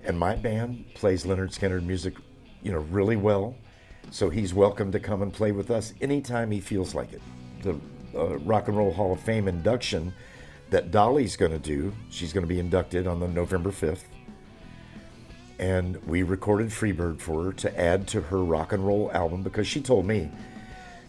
[0.06, 2.16] And my band plays Lynyrd Skynyrd music,
[2.64, 3.56] you know, really well.
[4.10, 7.22] So he's welcome to come and play with us anytime he feels like it.
[7.62, 7.76] The
[8.16, 10.14] uh, Rock and Roll Hall of Fame induction
[10.72, 14.04] that Dolly's going to do, she's going to be inducted on the November 5th.
[15.60, 19.68] And we recorded Freebird for her to add to her rock and roll album because
[19.68, 20.32] she told me,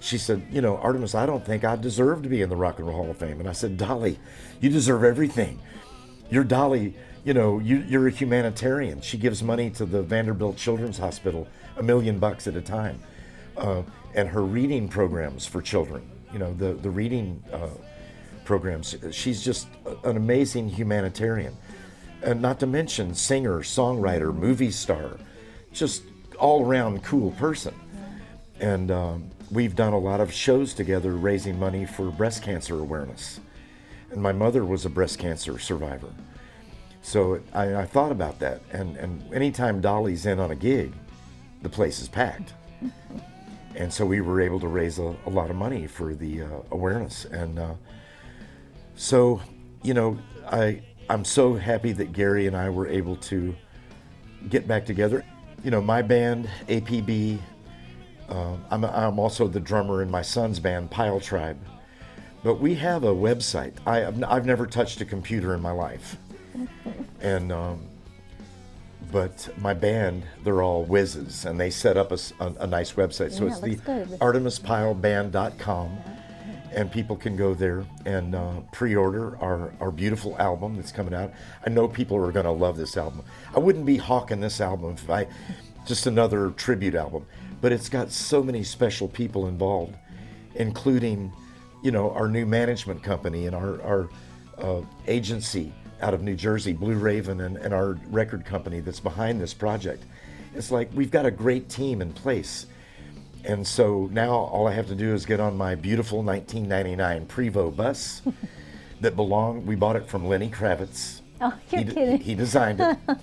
[0.01, 2.79] she said, You know, Artimus, I don't think I deserve to be in the Rock
[2.79, 3.39] and Roll Hall of Fame.
[3.39, 4.19] And I said, Dolly,
[4.61, 5.61] you deserve everything.
[6.29, 6.95] You're Dolly,
[7.25, 9.01] you know, you, you're a humanitarian.
[9.01, 11.47] She gives money to the Vanderbilt Children's Hospital,
[11.77, 13.01] a million bucks at a time.
[13.57, 13.83] Uh,
[14.15, 17.69] and her reading programs for children, you know, the, the reading uh,
[18.45, 18.97] programs.
[19.11, 19.69] She's just
[20.05, 21.57] an amazing humanitarian.
[22.23, 25.19] And not to mention singer, songwriter, movie star,
[25.73, 26.03] just
[26.39, 27.75] all around cool person.
[28.61, 33.41] And um, we've done a lot of shows together raising money for breast cancer awareness.
[34.11, 36.13] And my mother was a breast cancer survivor.
[37.03, 38.61] So I, I thought about that.
[38.73, 40.93] And, and anytime Dolly's in on a gig,
[41.63, 42.53] the place is packed.
[43.75, 46.47] and so we were able to raise a, a lot of money for the uh,
[46.71, 47.25] awareness.
[47.25, 47.75] And uh,
[49.03, 49.41] so,
[49.83, 53.53] you know, I, I'm so happy that Gary and I were able to
[54.49, 55.25] get back together.
[55.65, 57.41] You know, my band, APB,
[58.29, 61.59] uh, I'm, I'm also the drummer in my son's band, Pyle Tribe.
[62.45, 63.73] But we have a website.
[63.89, 66.17] I, I've never touched a computer in my life.
[67.21, 67.87] And, um,
[69.13, 73.33] but my band, they're all whizzes, and they set up a nice website.
[73.33, 74.09] So Yeah, it's the good.
[74.19, 75.99] ArtimusPyleBand.com,
[76.75, 81.33] and people can go there and uh, pre-order our, our beautiful album that's coming out.
[81.67, 83.23] I know people are going to love this album.
[83.55, 85.27] I wouldn't be hawking this album if I
[85.87, 87.27] just another tribute album,
[87.61, 89.95] but it's got so many special people involved,
[90.55, 91.33] including,
[91.83, 94.11] you know, our new management company and our our
[94.59, 99.41] uh, agency out of New Jersey, Blue Raven, and, and our record company that's behind
[99.41, 100.05] this project.
[100.55, 102.67] It's like we've got a great team in place.
[103.45, 107.77] And so now all I have to do is get on my beautiful 1999 Prevost
[107.77, 108.23] bus
[109.01, 111.21] that belonged, we bought it from Lenny Kravitz.
[111.41, 112.21] Oh, you're he, kidding.
[112.21, 112.97] he designed it.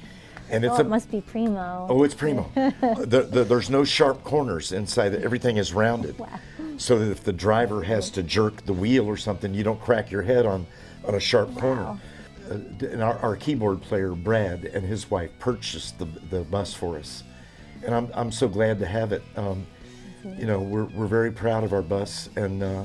[0.52, 1.86] And it's oh, a, it must be primo.
[1.90, 2.50] Oh, it's primo.
[2.56, 5.14] the, the, there's no sharp corners inside.
[5.14, 6.16] Everything is rounded,
[6.78, 10.10] so that if the driver has to jerk the wheel or something, you don't crack
[10.10, 10.66] your head on,
[11.06, 12.00] on a sharp corner.
[12.50, 16.98] Uh, and our, our keyboard player Brad and his wife purchased the, the bus for
[16.98, 17.24] us,
[17.86, 19.22] and I'm, I'm so glad to have it.
[19.36, 19.68] Um,
[20.24, 22.84] you know, we're, we're very proud of our bus, and uh,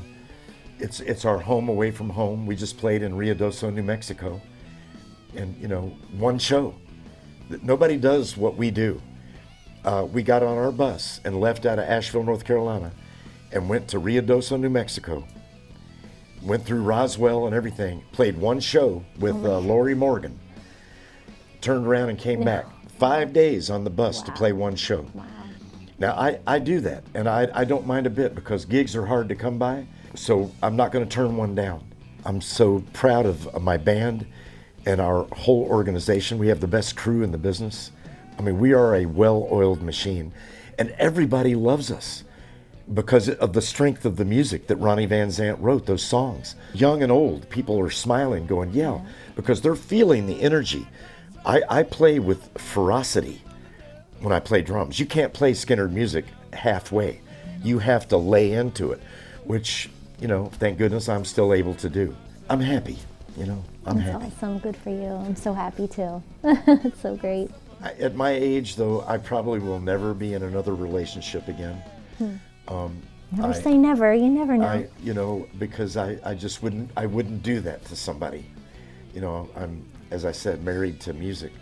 [0.78, 2.46] it's it's our home away from home.
[2.46, 4.40] We just played in Ruidoso, New Mexico,
[5.34, 6.74] and you know, one show.
[7.62, 9.00] Nobody does what we do.
[9.84, 12.90] Uh, we got on our bus and left out of Asheville, North Carolina,
[13.52, 15.26] and went to Ruidoso, New Mexico.
[16.42, 18.02] Went through Roswell and everything.
[18.12, 20.38] Played one show with uh, Lorrie Morgan.
[21.60, 22.66] Turned around and came back.
[22.98, 25.06] Five days on the bus to play one show.
[25.98, 29.06] Now I, I do that, and I, I don't mind a bit because gigs are
[29.06, 29.86] hard to come by.
[30.14, 31.84] So I'm not going to turn one down.
[32.24, 34.26] I'm so proud of, my band
[34.86, 36.38] and our whole organization.
[36.38, 37.90] We have the best crew in the business.
[38.38, 40.32] I mean, we are a well-oiled machine,
[40.78, 42.24] and everybody loves us
[42.92, 46.54] because of the strength of the music that Ronnie Van Zant wrote, those songs.
[46.74, 49.00] Young and old, people are smiling, going, yeah,
[49.36, 50.86] because they're feeling the energy.
[51.46, 53.40] I, I play with ferocity.
[54.24, 54.98] When I play drums.
[54.98, 57.20] You can't play Skynyrd music halfway.
[57.62, 59.02] You have to lay into it,
[59.44, 62.16] which, you know, thank goodness I'm still able to do.
[62.48, 62.96] I'm happy,
[63.36, 64.24] you know, I'm That's happy.
[64.24, 64.58] awesome.
[64.60, 65.08] Good for you.
[65.12, 66.22] I'm so happy too.
[66.42, 67.50] it's so great.
[67.82, 71.82] I, at my age, though, I probably will never be in another relationship again.
[72.68, 74.14] Um, Never I- say never.
[74.14, 74.66] You never know.
[74.66, 78.46] I, you know, because I, I just wouldn't, I wouldn't do that to somebody.
[79.12, 81.52] You know, I'm, as I said, married to music.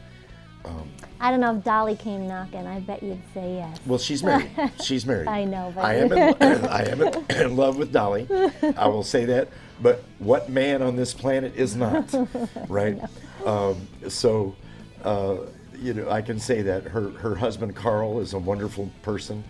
[1.20, 2.66] I don't know if Dolly came knocking.
[2.66, 3.78] I bet you'd say yes.
[3.86, 4.50] Well, she's married.
[4.82, 5.28] She's married.
[5.28, 6.12] I know, but- I am.
[6.12, 6.34] In,
[6.66, 8.26] I am in, in love with Dolly.
[8.76, 9.48] I will say that.
[9.80, 12.12] But what man on this planet is not,
[12.68, 13.00] right?
[13.44, 14.54] Um, so,
[15.02, 15.38] uh,
[15.76, 19.42] you know, I can say that her her husband Carl is a wonderful person.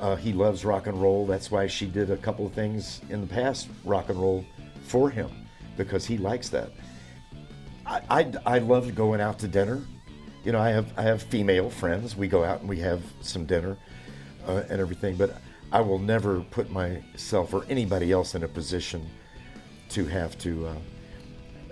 [0.00, 1.24] Uh, he loves rock and roll.
[1.24, 4.44] That's why she did a couple of things in the past, rock and roll,
[4.82, 5.30] for him,
[5.76, 6.72] because he likes that.
[7.86, 9.82] I, I, I love going out to dinner.
[10.48, 12.16] You know, I have I have female friends.
[12.16, 13.76] We go out and we have some dinner
[14.46, 15.14] uh, and everything.
[15.16, 15.36] But
[15.70, 19.06] I will never put myself or anybody else in a position
[19.90, 20.68] to have to.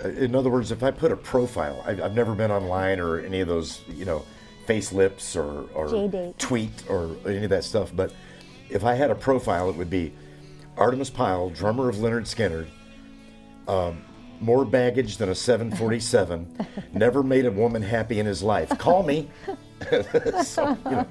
[0.04, 3.20] Uh, in other words, if I put a profile, I've, I've never been online or
[3.20, 4.26] any of those, you know,
[4.66, 5.88] facelips or, or
[6.36, 7.96] tweet or any of that stuff.
[7.96, 8.12] But
[8.68, 10.12] if I had a profile, it would be
[10.76, 12.68] Artimus Pyle, drummer of Lynyrd Skynyrd,
[13.72, 14.04] um,
[14.40, 16.46] more baggage than a 747,
[16.92, 18.68] never made a woman happy in his life.
[18.78, 19.28] Call me.
[20.42, 21.06] so, you know,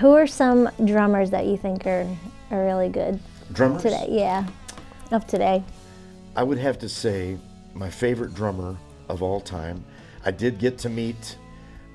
[0.00, 2.06] Who are some drummers that you think are,
[2.50, 3.18] are really good
[3.52, 3.82] drummers.
[3.82, 4.06] today?
[4.08, 4.46] Yeah,
[5.12, 5.62] of today.
[6.36, 7.38] I would have to say
[7.74, 8.76] my favorite drummer
[9.08, 9.84] of all time.
[10.24, 11.36] I did get to meet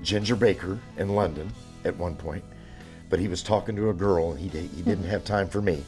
[0.02, 1.50] Ginger Baker in London
[1.84, 2.44] at one point,
[3.10, 5.84] but he was talking to a girl and he, he didn't have time for me.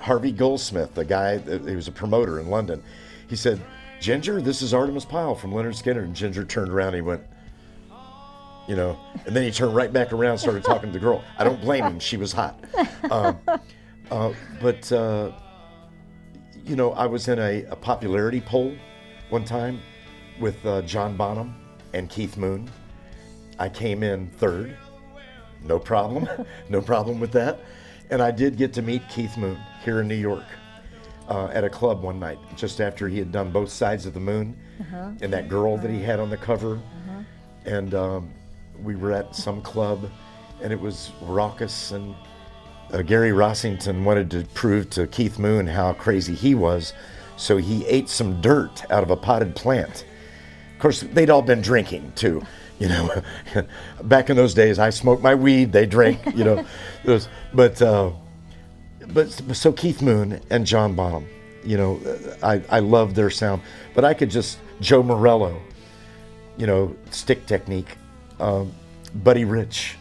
[0.00, 2.82] Harvey Goldsmith, the guy, he was a promoter in London,
[3.28, 3.60] he said,
[4.00, 6.04] Ginger, this is Artimus Pyle from Lynyrd Skynyrd.
[6.04, 7.22] And Ginger turned around and he went,
[8.68, 11.24] you know, and then he turned right back around started talking to the girl.
[11.38, 12.58] I don't blame him, she was hot.
[13.10, 13.38] Um,
[14.10, 15.32] uh, but, uh,
[16.64, 18.74] you know, I was in a, a popularity poll
[19.30, 19.80] one time
[20.40, 21.54] with uh, John Bonham
[21.94, 22.68] and Keith Moon.
[23.58, 24.76] I came in third.
[25.64, 26.28] No problem.
[26.68, 27.60] no problem with that.
[28.10, 30.44] And I did get to meet Keith Moon here in New York
[31.28, 34.20] uh, at a club one night, just after he had done both sides of the
[34.20, 34.56] moon
[35.20, 36.80] and that girl that he had on the cover.
[37.64, 38.30] And um,
[38.82, 40.10] we were at some club
[40.62, 42.14] and it was raucous and
[42.92, 46.92] uh, Gary Rossington wanted to prove to Keith Moon how crazy he was,
[47.36, 50.04] so he ate some dirt out of a potted plant.
[50.74, 52.42] Of course, they'd all been drinking too.
[52.78, 53.22] You know,
[54.04, 56.20] back in those days, I smoked my weed, they drank.
[56.36, 56.66] You know,
[57.04, 58.12] was, but uh,
[59.12, 61.26] but so Keith Moon and John Bonham.
[61.64, 62.00] You know,
[62.42, 63.62] I I love their sound,
[63.94, 65.60] but I could just Joe Morello.
[66.56, 67.98] You know, stick technique,
[68.40, 68.72] um,
[69.16, 69.96] Buddy Rich,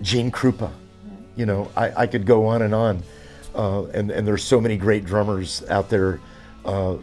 [0.00, 0.72] Gene Krupa.
[1.36, 3.02] You know, I, I could go on and on.
[3.54, 6.20] Uh, and, and there's so many great drummers out there.
[6.64, 6.96] Uh,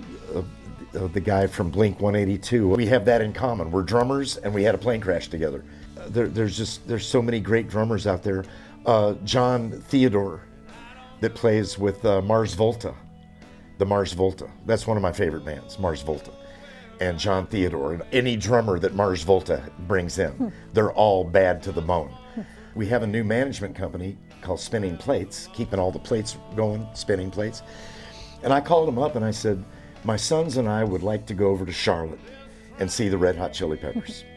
[0.96, 2.70] uh, the guy from Blink 182.
[2.70, 3.72] We have that in common.
[3.72, 5.64] We're drummers and we had a plane crash together.
[6.08, 8.46] There, there's just there's so many great drummers out there.
[8.86, 10.42] Uh, Jon Theodore,
[11.26, 12.94] that plays with uh, Mars Volta,
[13.80, 14.48] the Mars Volta.
[14.68, 16.32] That's one of my favorite bands, Mars Volta.
[17.02, 21.72] And Jon Theodore, and any drummer that Mars Volta brings in, they're all bad to
[21.72, 22.14] the bone.
[22.76, 27.32] We have a new management company called Spinning Plates, keeping all the plates going, spinning
[27.32, 27.64] plates.
[28.44, 29.66] And I called them up and I said,
[30.04, 32.20] My sons and I would like to go over to Charlotte
[32.78, 34.24] and see the Red Hot Chili Peppers.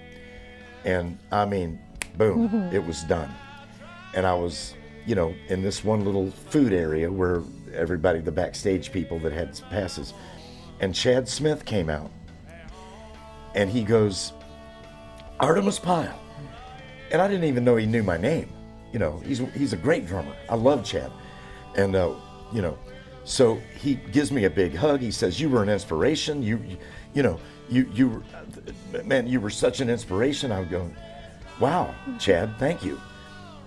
[0.85, 1.79] And I mean,
[2.17, 3.31] boom, it was done.
[4.15, 4.75] And I was,
[5.09, 7.43] you know, in this one little food area where
[7.73, 10.13] everybody, the backstage people that had passes.
[10.81, 12.11] And Chad Smith came out
[13.55, 14.35] and he goes,
[15.41, 16.21] Artimus Pyle.
[17.11, 18.51] And I didn't even know he knew my name.
[18.93, 20.37] You know, he's, he's a great drummer.
[20.47, 21.11] I love Chad.
[21.75, 22.15] And, uh,
[22.53, 22.77] you know,
[23.25, 25.01] so he gives me a big hug.
[25.01, 26.43] He says, "You were an inspiration.
[26.43, 26.79] You, you,
[27.13, 28.25] you know, you, you,
[29.05, 30.97] man, you were such an inspiration." I'm going,
[31.61, 32.99] "Wow, Chad, thank you."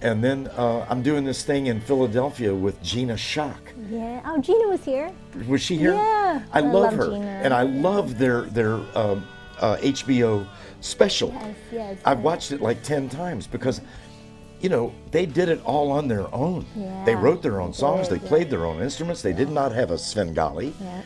[0.02, 3.62] And then uh, I'm doing this thing in Philadelphia with Gina Shock.
[3.90, 4.22] Yeah.
[4.26, 5.12] Oh, Gina was here.
[5.48, 5.94] Was she here?
[5.94, 7.26] Yeah, I, I love, love her, Gina.
[7.44, 9.28] and I love their their um,
[9.60, 10.48] uh, HBO
[10.80, 11.30] special.
[11.34, 12.26] Yes, yes, I've yes.
[12.26, 13.80] watched it like ten times because,
[14.60, 16.66] you know, they did it all on their own.
[16.76, 17.06] Yeah.
[17.06, 18.08] They wrote their own songs.
[18.08, 19.22] did, they played their own instruments.
[19.22, 20.74] They did not have a Svengali.
[20.82, 21.02] Yeah,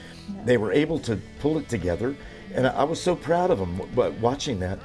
[0.46, 2.16] They were able to pull it together,
[2.54, 4.80] and I, was so proud of them w- watching that.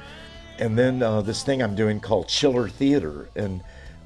[0.59, 3.63] And then uh, this thing I'm doing called Chiller Theater in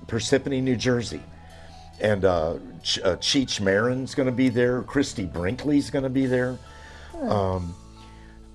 [0.07, 1.21] Parsippany, New Jersey.
[2.01, 4.81] And uh, Ch- uh, Cheech Marin's going to be there.
[4.83, 6.57] Christie Brinkley's going to be there.
[7.21, 7.73] Um,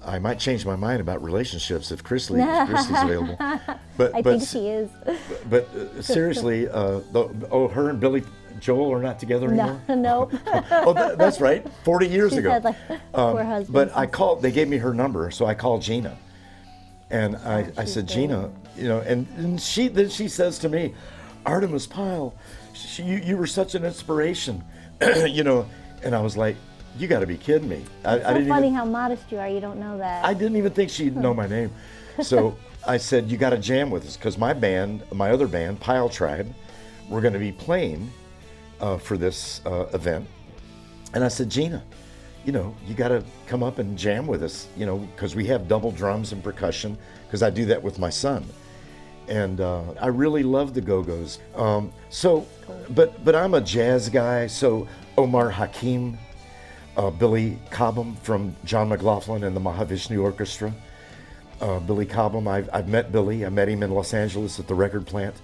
[0.05, 3.39] I might change my mind about relationships if Chris leaves, Christy's available.
[3.97, 4.89] But I but think she is.
[5.51, 8.23] but uh, seriously, uh, the, oh, her and Billy
[8.59, 9.79] Joel are not together anymore.
[9.89, 10.31] no.
[10.71, 12.51] oh, that, that's right, 40 years She ago.
[12.51, 13.01] said, like.
[13.13, 14.41] Um, But I called.
[14.41, 16.17] They gave me her number, so I called Gina,
[17.11, 18.09] and I, I said.
[18.09, 20.95] Gina, you know, and, and she then she says to me,
[21.47, 22.35] Artimus Pyle,
[22.73, 24.65] she, you you were such an inspiration,
[25.27, 25.69] you know,
[26.03, 26.57] and I was like,
[26.99, 27.85] you got to be kidding me.
[28.05, 29.49] I, I so didn't funny even, how modest you are.
[29.49, 30.25] You don't know that.
[30.25, 31.71] I didn't even think she'd know my name.
[32.23, 35.81] So I said, You got to jam with us because my band, my other band,
[35.81, 36.53] Pyle Tribe,
[37.09, 38.11] we're going to be playing
[38.81, 40.27] uh, for this uh, event.
[41.15, 41.83] And I said, Gina,
[42.45, 45.47] you know, you got to come up and jam with us, you know, because we
[45.47, 48.45] have double drums and percussion, because I do that with my son.
[49.31, 51.39] And uh, I really love the Go Go's.
[51.55, 52.47] Um, so,
[52.91, 54.49] but but I'm a jazz guy.
[54.49, 56.19] So Omar Hakim,
[56.97, 60.75] uh, Billy Cobham from John McLaughlin and the Mahavishnu Orchestra.
[61.61, 63.47] Uh, Billy Cobham, I've, I've met Billy.
[63.47, 65.35] I met him in Los Angeles at the record plant.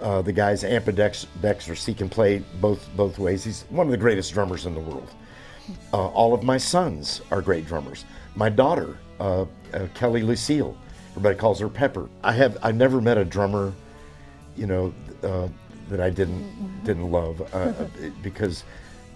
[0.00, 1.86] Uh, the guy's ambidextrous.
[1.86, 3.44] He can play both both ways.
[3.44, 5.14] He's one of the greatest drummers in the world.
[5.92, 8.04] Uh, all of my sons are great drummers.
[8.34, 9.44] My daughter, uh,
[9.94, 10.76] Kelly Lucille,
[11.12, 12.08] everybody calls her Pepper.
[12.24, 13.72] I have I never met a drummer,
[14.56, 15.48] you know, uh,
[15.88, 17.88] that I didn't didn't love uh, uh,
[18.22, 18.64] because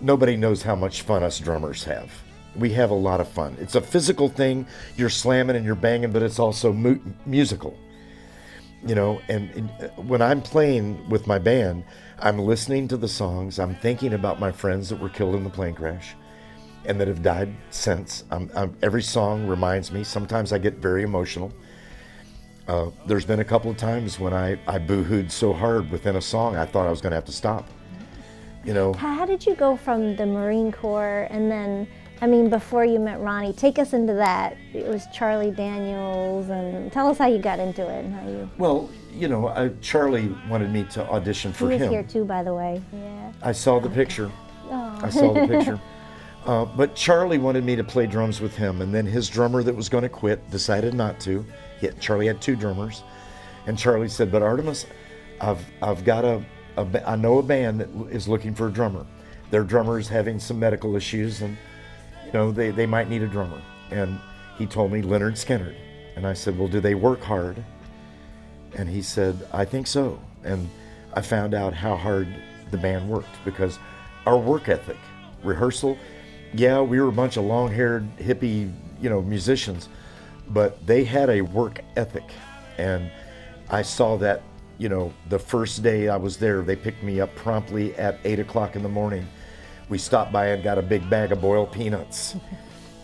[0.01, 2.11] nobody knows how much fun us drummers have.
[2.55, 3.57] We have a lot of fun.
[3.61, 4.67] It's a physical thing.
[4.97, 7.77] You're slamming and you're banging, but it's also mu- musical
[8.85, 11.83] you know and, and uh, when i'm playing with my band
[12.21, 15.51] i'm listening to the songs i'm thinking about my friends that were killed in the
[15.51, 16.15] plane crash
[16.85, 21.03] and that have died since I'm, I'm, every song reminds me sometimes i get very
[21.03, 21.53] emotional
[22.69, 26.21] uh, there's been a couple of times when I, I boo-hooed so hard within a
[26.21, 27.69] song i thought i was going to have to stop
[28.65, 31.87] you know How did you go from the Marine Corps and then,
[32.21, 34.57] I mean, before you met Ronnie, take us into that.
[34.75, 38.51] It was Charlie Daniels, and tell us how you got into it and how you.
[38.59, 42.25] well you know I, charlie wanted me to audition He for was him here too,
[42.25, 42.83] by the way.
[42.93, 43.33] Yeah.
[43.41, 44.33] I saw the picture.
[44.69, 44.99] Oh.
[45.01, 45.81] I saw the picture.
[46.45, 49.75] Uh, but Charlie wanted me to play drums with him, and then his drummer that
[49.77, 51.45] was going to quit decided not to.
[51.81, 53.03] He Charlie had two drummers,
[53.67, 54.87] and Charlie said, "But Artimus,
[55.41, 56.45] I've I've got a,
[56.77, 59.07] a I know a band that is looking for a drummer.
[59.51, 61.57] Their drummer is having some medical issues, and
[62.25, 63.61] you know they, they might need a drummer."
[63.91, 64.19] And
[64.59, 65.77] he told me Lynyrd Skynyrd,
[66.17, 67.63] and I said, "Well, do they work hard?"
[68.77, 70.21] And he said, I think so.
[70.45, 70.69] And
[71.15, 72.29] I found out how hard
[72.71, 73.79] the band worked because
[74.27, 74.99] our work ethic,
[75.43, 75.97] rehearsal,
[76.53, 79.89] yeah, we were a bunch of long haired, hippie, you know, musicians,
[80.49, 82.25] but they had a work ethic.
[82.79, 83.11] And
[83.71, 84.43] I saw that,
[84.79, 88.41] you know, the first day I was there, they picked me up promptly at 8
[88.41, 89.27] o'clock in the morning.
[89.89, 92.37] We stopped by and got a big bag of boiled peanuts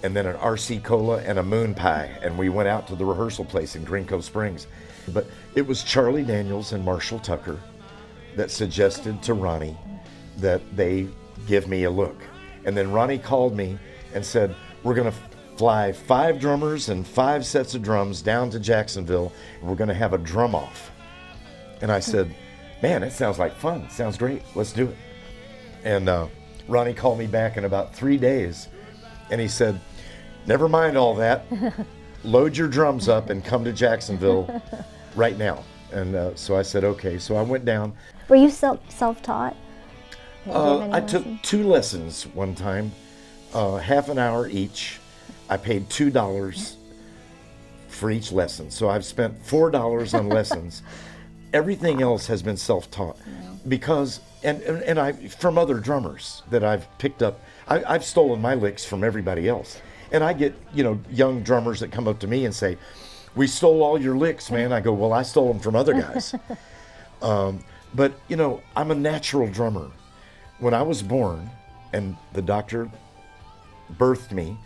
[0.03, 2.11] and then an RC Cola and a moon pie.
[2.23, 4.67] And we went out to the rehearsal place in Green Cove Springs.
[5.09, 7.59] But it was Charlie Daniels and Marshall Tucker
[8.37, 9.77] that suggested to Ronnie
[10.39, 11.09] that they
[11.47, 12.17] give me a look.
[12.65, 13.79] And then Ronnie called me
[14.15, 15.19] and said, We're going to
[15.57, 19.95] fly five drummers and five sets of drums down to Jacksonville, and we're going to
[19.95, 20.91] have a drum off.
[21.81, 22.35] And I said,
[22.83, 23.89] Man, that sounds like fun.
[23.91, 24.43] Sounds great.
[24.57, 24.97] Let's do it.
[25.85, 26.27] And uh,
[26.67, 28.69] Ronnie called me back in about three days
[29.31, 29.81] and he said,
[30.47, 31.47] Never mind all that.
[32.25, 34.63] Load your drums up and come to Jacksonville
[35.17, 35.65] right now.
[35.93, 37.19] And uh, so I said, Okay.
[37.19, 37.93] So I went down.
[38.29, 39.57] Were you self self taught?
[40.49, 42.91] Uh, I took two lessons one time,
[43.55, 44.99] uh, half an hour each.
[45.53, 46.79] I paid two dollars
[47.89, 50.83] for each lesson, so I've spent four dollars on lessons.
[51.53, 53.19] Everything else has been self-taught
[53.69, 57.39] because, and, and and I from other drummers that I've picked up.
[57.69, 59.79] I, I've stolen my licks from everybody else,
[60.11, 62.79] and I get you know young drummers that come up to me and say,
[63.37, 66.35] "We stole all your licks, man." I go, "Well, I stole them from other guys."
[67.21, 67.63] um,
[67.95, 69.91] but you know, I'm a natural drummer
[70.61, 71.51] when I was born
[71.93, 72.89] and the doctor
[73.99, 74.57] birthed me,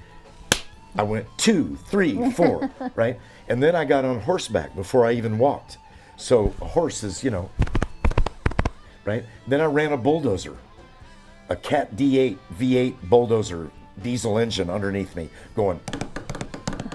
[0.98, 3.18] I went two, three, four, right?
[3.48, 5.78] And then I got on horseback before I even walked.
[6.16, 7.50] So a horse is, you know,
[9.04, 9.24] right?
[9.46, 10.56] Then I ran a bulldozer,
[11.48, 13.70] a Cat D8 V8 bulldozer
[14.02, 15.80] diesel engine underneath me going,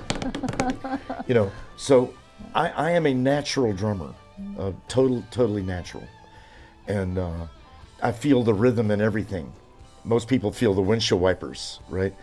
[1.27, 2.13] you know, so
[2.53, 4.13] I, I am a natural drummer,
[4.57, 6.03] uh, total, totally natural.
[6.87, 7.47] And uh,
[8.01, 9.51] I feel the rhythm in everything.
[10.03, 12.13] Most people feel the windshield wipers, right?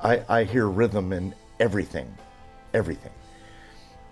[0.00, 2.12] I, I hear rhythm in everything,
[2.74, 3.12] everything.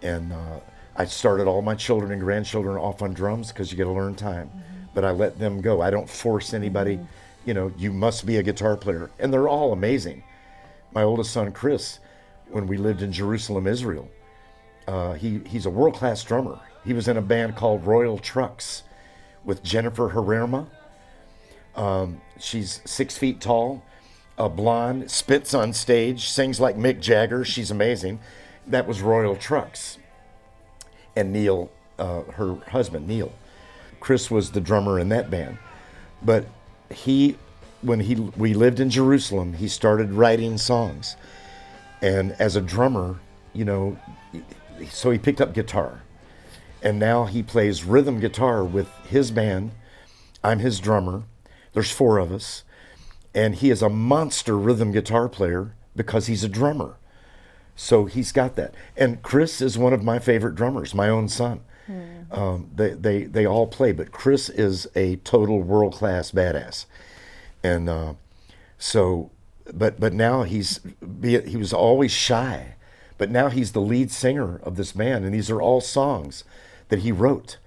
[0.03, 0.61] And uh,
[0.97, 4.14] I started all my children and grandchildren off on drums because you got to learn
[4.14, 4.51] time.
[4.95, 5.80] But I let them go.
[5.80, 7.01] I don't force anybody,
[7.45, 9.11] you know, you must be a guitar player.
[9.18, 10.22] And they're all amazing.
[10.93, 11.99] My oldest son, Chris,
[12.51, 14.09] when we lived in Jerusalem, Israel.
[14.87, 16.59] Uh, he, he's a world class drummer.
[16.85, 18.82] He was in a band called Royal Trucks
[19.45, 20.66] with Jennifer Herrera.
[21.74, 23.82] Um, she's six feet tall,
[24.37, 27.45] a blonde, spits on stage, sings like Mick Jagger.
[27.45, 28.20] She's amazing.
[28.66, 29.99] That was Royal Trucks.
[31.14, 33.32] And Neil, uh, her husband, Neil.
[34.01, 35.59] Chris was the drummer in that band.
[36.22, 36.47] But
[36.91, 37.37] he,
[37.82, 41.16] when he we lived in Jerusalem, he started writing songs.
[42.03, 43.20] And as a drummer,
[43.53, 43.97] you know,
[44.91, 46.03] so he picked up guitar.
[46.82, 49.72] And now he plays rhythm guitar with his band.
[50.43, 51.22] I'm his drummer.
[51.72, 52.64] There's four of us.
[53.35, 56.97] And he is a monster rhythm guitar player because he's a drummer.
[57.76, 58.74] So he's got that.
[58.97, 61.61] And Chris is one of my favorite drummers, my own son.
[62.30, 66.87] Um, they, they, they all play, but Chris is a total world class badass.
[67.62, 68.14] And uh,
[68.78, 69.30] so,
[69.72, 70.80] but, but now he's,
[71.22, 72.74] he was always shy,
[73.18, 75.24] but now he's the lead singer of this band.
[75.24, 76.45] And these are all songs
[76.89, 77.59] that he wrote.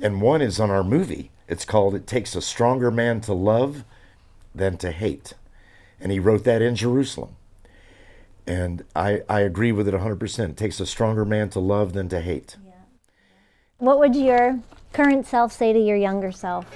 [0.00, 1.30] And one is on our movie.
[1.48, 3.84] It's called It Takes a Stronger Man to Love
[4.54, 5.34] Than to Hate.
[6.00, 7.36] And he wrote that in Jerusalem.
[8.46, 10.50] And I, I agree with it 100%.
[10.50, 12.56] It takes a stronger man to love than to hate.
[12.64, 12.72] Yeah.
[13.78, 14.60] What would your
[14.92, 16.66] current self say to your younger self?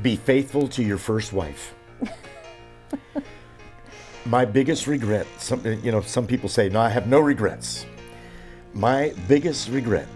[0.00, 1.74] Be faithful to your first wife.
[4.26, 7.84] My biggest regret, some, you know, some people say, no, I have no regrets.
[8.74, 10.06] My biggest regret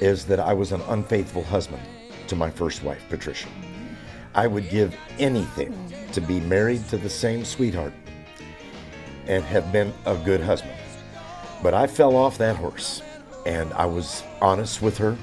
[0.00, 1.82] is that I was an unfaithful husband
[2.28, 3.48] to my first wife, Patricia.
[4.34, 5.74] I would give anything
[6.12, 7.92] to be married to the same sweetheart
[9.26, 10.74] and have been a good husband.
[11.62, 13.02] But I fell off that horse
[13.46, 15.16] and I was honest with her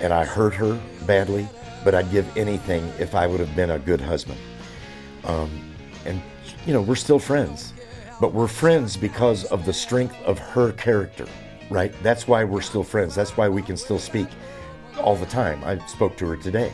[0.00, 1.48] and I hurt her badly,
[1.84, 4.38] but I'd give anything if I would have been a good husband.
[5.24, 5.50] Um,
[6.04, 6.20] and,
[6.66, 7.72] you know, we're still friends,
[8.20, 11.26] but we're friends because of the strength of her character,
[11.70, 11.92] right?
[12.02, 13.14] That's why we're still friends.
[13.14, 14.28] That's why we can still speak
[14.98, 15.62] all the time.
[15.64, 16.72] I spoke to her today.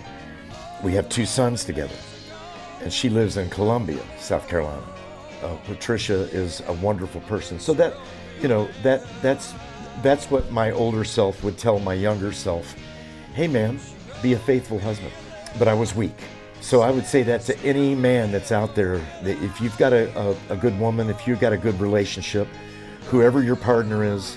[0.83, 1.97] We have two sons together,
[2.81, 4.83] and she lives in Columbia, South Carolina.
[5.43, 7.59] Uh, Patricia is a wonderful person.
[7.59, 7.95] So that,
[8.41, 9.55] you know, that that's
[10.03, 12.75] that's what my older self would tell my younger self.
[13.35, 13.79] Hey, man,
[14.23, 15.13] be a faithful husband.
[15.59, 16.17] But I was weak.
[16.61, 19.93] So I would say that to any man that's out there, that if you've got
[19.93, 22.49] a, a, a good woman, if you've got a good relationship,
[23.09, 24.37] whoever your partner is,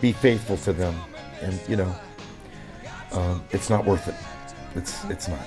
[0.00, 0.94] be faithful to them.
[1.42, 1.94] And, you know,
[3.12, 4.14] um, it's not worth it.
[4.76, 5.40] It's, it's not.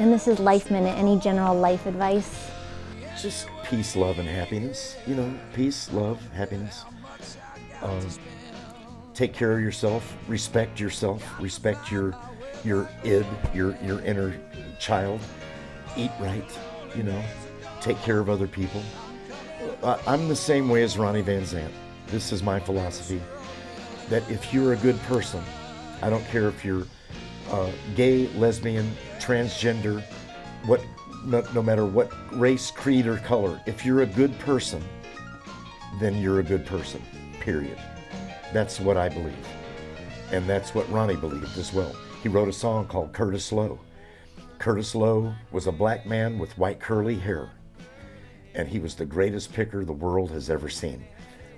[0.00, 0.96] And this is Life Minute.
[0.96, 2.50] Any general life advice?
[3.20, 4.96] Just peace, love, and happiness.
[5.06, 6.86] You know, peace, love, happiness.
[7.82, 8.08] Um,
[9.12, 10.16] take care of yourself.
[10.26, 11.22] Respect yourself.
[11.38, 12.16] Respect your
[12.64, 14.40] your id, your your inner
[14.78, 15.20] child.
[15.98, 16.50] Eat right.
[16.96, 17.22] You know,
[17.82, 18.82] take care of other people.
[20.06, 21.72] I'm the same way as Ronnie Van Zant.
[22.06, 23.20] This is my philosophy.
[24.08, 25.44] That if you're a good person,
[26.00, 26.86] I don't care if you're
[27.50, 30.02] uh, gay, lesbian, transgender,
[30.66, 30.84] what,
[31.24, 34.82] no, no matter what race, creed, or color, if you're a good person,
[36.00, 37.02] then you're a good person,
[37.40, 37.78] period.
[38.52, 39.46] That's what I believe.
[40.32, 41.94] And that's what Ronnie believed as well.
[42.22, 43.78] He wrote a song called Curtis Loew.
[44.58, 47.50] Curtis Loew was a black man with white curly hair,
[48.54, 51.04] and he was the greatest picker the world has ever seen.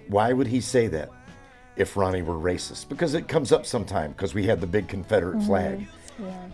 [0.08, 1.10] Why would he say that
[1.76, 2.88] if Ronnie were racist?
[2.88, 5.46] Because it comes up sometime because we had the big Confederate mm-hmm.
[5.46, 5.86] flag.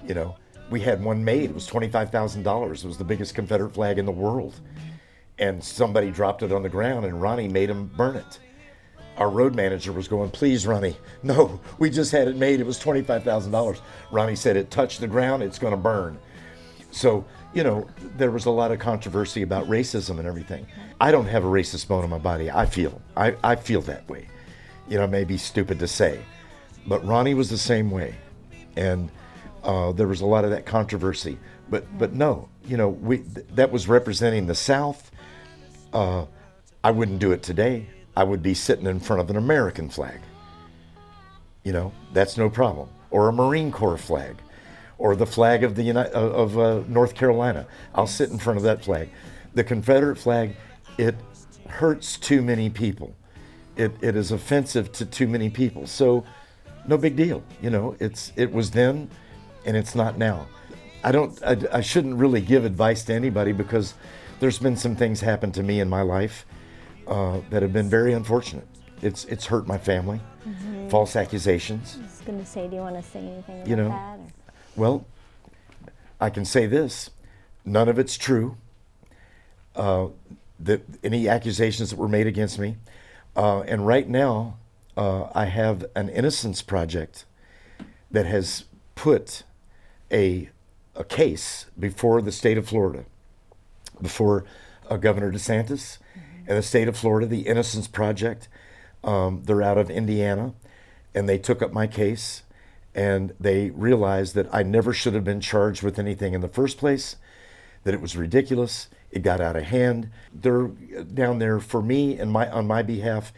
[0.07, 0.37] You know,
[0.71, 1.51] we had one made.
[1.51, 2.85] It was $25,000.
[2.85, 4.61] It was the biggest Confederate flag in the world.
[5.39, 8.41] And somebody dropped it on the ground, and Ronnie made him burn it.
[9.17, 12.61] Our road manager was going, Please, Ronnie, no, we just had it made.
[12.61, 13.81] It was $25,000.
[14.11, 16.19] Ronnie said, It touched the ground, it's going to burn.
[16.91, 20.67] So, you know, there was a lot of controversy about racism and everything.
[21.01, 22.51] I don't have a racist bone in my body.
[22.51, 24.29] I feel, I, I feel that way.
[24.89, 26.21] You know, may be stupid to say,
[26.87, 28.15] but Ronnie was the same way.
[28.77, 29.11] And
[29.63, 31.39] uh, there was a lot of that controversy.
[31.69, 35.11] But, but no, you know, we, th- that was representing the South.
[35.93, 36.25] Uh,
[36.83, 37.87] I wouldn't do it today.
[38.17, 40.21] I would be sitting in front of an American flag.
[41.65, 42.89] You know, that's no problem.
[43.11, 44.37] Or a Marine Corps flag,
[44.97, 47.67] or the flag of the Uni- of of, uh, North Carolina.
[47.95, 49.11] I'll sit in front of that flag.
[49.55, 50.57] The Confederate flag,
[50.99, 51.15] it
[51.69, 53.15] hurts too many people.
[53.79, 55.87] It, it is offensive to too many people.
[55.87, 56.25] So,
[56.87, 57.43] no big deal.
[57.63, 59.09] You know, it's it was then,
[59.65, 60.47] and it's not now.
[61.05, 61.41] I don't.
[61.43, 63.95] I, I shouldn't really give advice to anybody because
[64.41, 66.45] there's been some things happen to me in my life
[67.07, 68.67] uh, that have been very unfortunate.
[69.01, 70.21] It's it's hurt my family.
[70.89, 71.99] False accusations.
[72.01, 74.19] I was going to say, do you want to say anything about You know, that?
[74.75, 75.07] Well,
[76.21, 77.11] I can say this:
[77.65, 78.57] none of it's true.
[79.77, 80.09] Uh,
[80.59, 82.77] that any accusations that were made against me,
[83.39, 84.59] Uh, and right now,
[84.97, 87.25] uh, I have an innocence project
[88.11, 88.65] that has
[88.97, 89.45] put
[90.11, 90.51] a,
[90.97, 93.05] a case before the state of Florida,
[94.03, 94.45] before
[94.91, 95.99] uh, Governor DeSantis
[96.49, 98.49] and the state of Florida, the Innocence Project.
[99.05, 100.53] Um, they're out of Indiana,
[101.15, 102.43] and they took up my case,
[102.93, 106.77] and they realized that I never should have been charged with anything in the first
[106.77, 107.15] place,
[107.85, 110.11] that it was ridiculous, it got out of hand.
[110.33, 113.33] They're down there for me and my on my behalf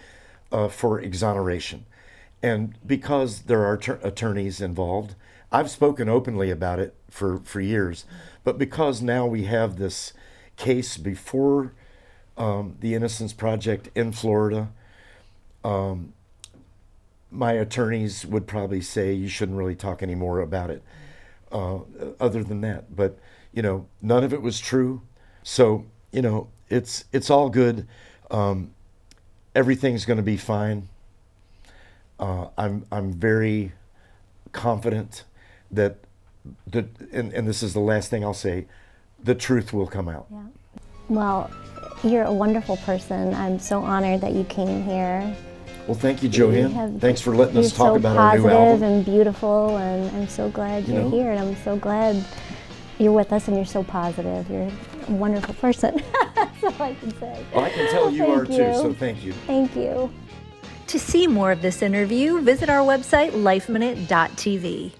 [0.52, 1.86] uh, for exoneration,
[2.42, 5.14] and because there are tur- attorneys involved,
[5.52, 8.04] I've spoken openly about it for for years,
[8.44, 10.12] but because now we have this
[10.56, 11.72] case before
[12.36, 14.70] um, the Innocence Project in Florida.
[15.62, 16.14] Um,
[17.30, 20.82] my attorneys would probably say you shouldn't really talk anymore about it.
[21.52, 21.80] Uh,
[22.20, 23.18] other than that, but
[23.52, 25.02] you know, none of it was true.
[25.50, 27.88] So you know, it's it's all good.
[28.30, 28.70] Um,
[29.56, 30.88] everything's going to be fine.
[32.20, 33.72] Uh, I'm I'm very
[34.52, 35.24] confident
[35.72, 35.96] that
[36.68, 38.66] the and, and this is the last thing I'll say.
[39.24, 40.26] The truth will come out.
[40.30, 40.42] Yeah.
[41.08, 41.50] Well,
[42.04, 43.34] you're a wonderful person.
[43.34, 45.36] I'm so honored that you came here.
[45.88, 46.70] Well, thank you, Joanne.
[46.70, 48.82] have- Thanks for letting us talk so about our new positive album.
[48.84, 51.10] and beautiful, and I'm so glad You you're know?
[51.10, 52.24] here, and I'm so glad
[53.00, 54.48] you're with us, and you're so positive.
[54.48, 54.70] You're
[55.14, 56.02] wonderful person.
[56.34, 57.44] That's all I can say.
[57.54, 58.74] Well, I can tell you Thank are too.
[58.74, 59.32] So thank you.
[59.46, 60.12] Thank you.
[60.88, 64.92] To see more of this interview, visit our website, lifeminute.tv.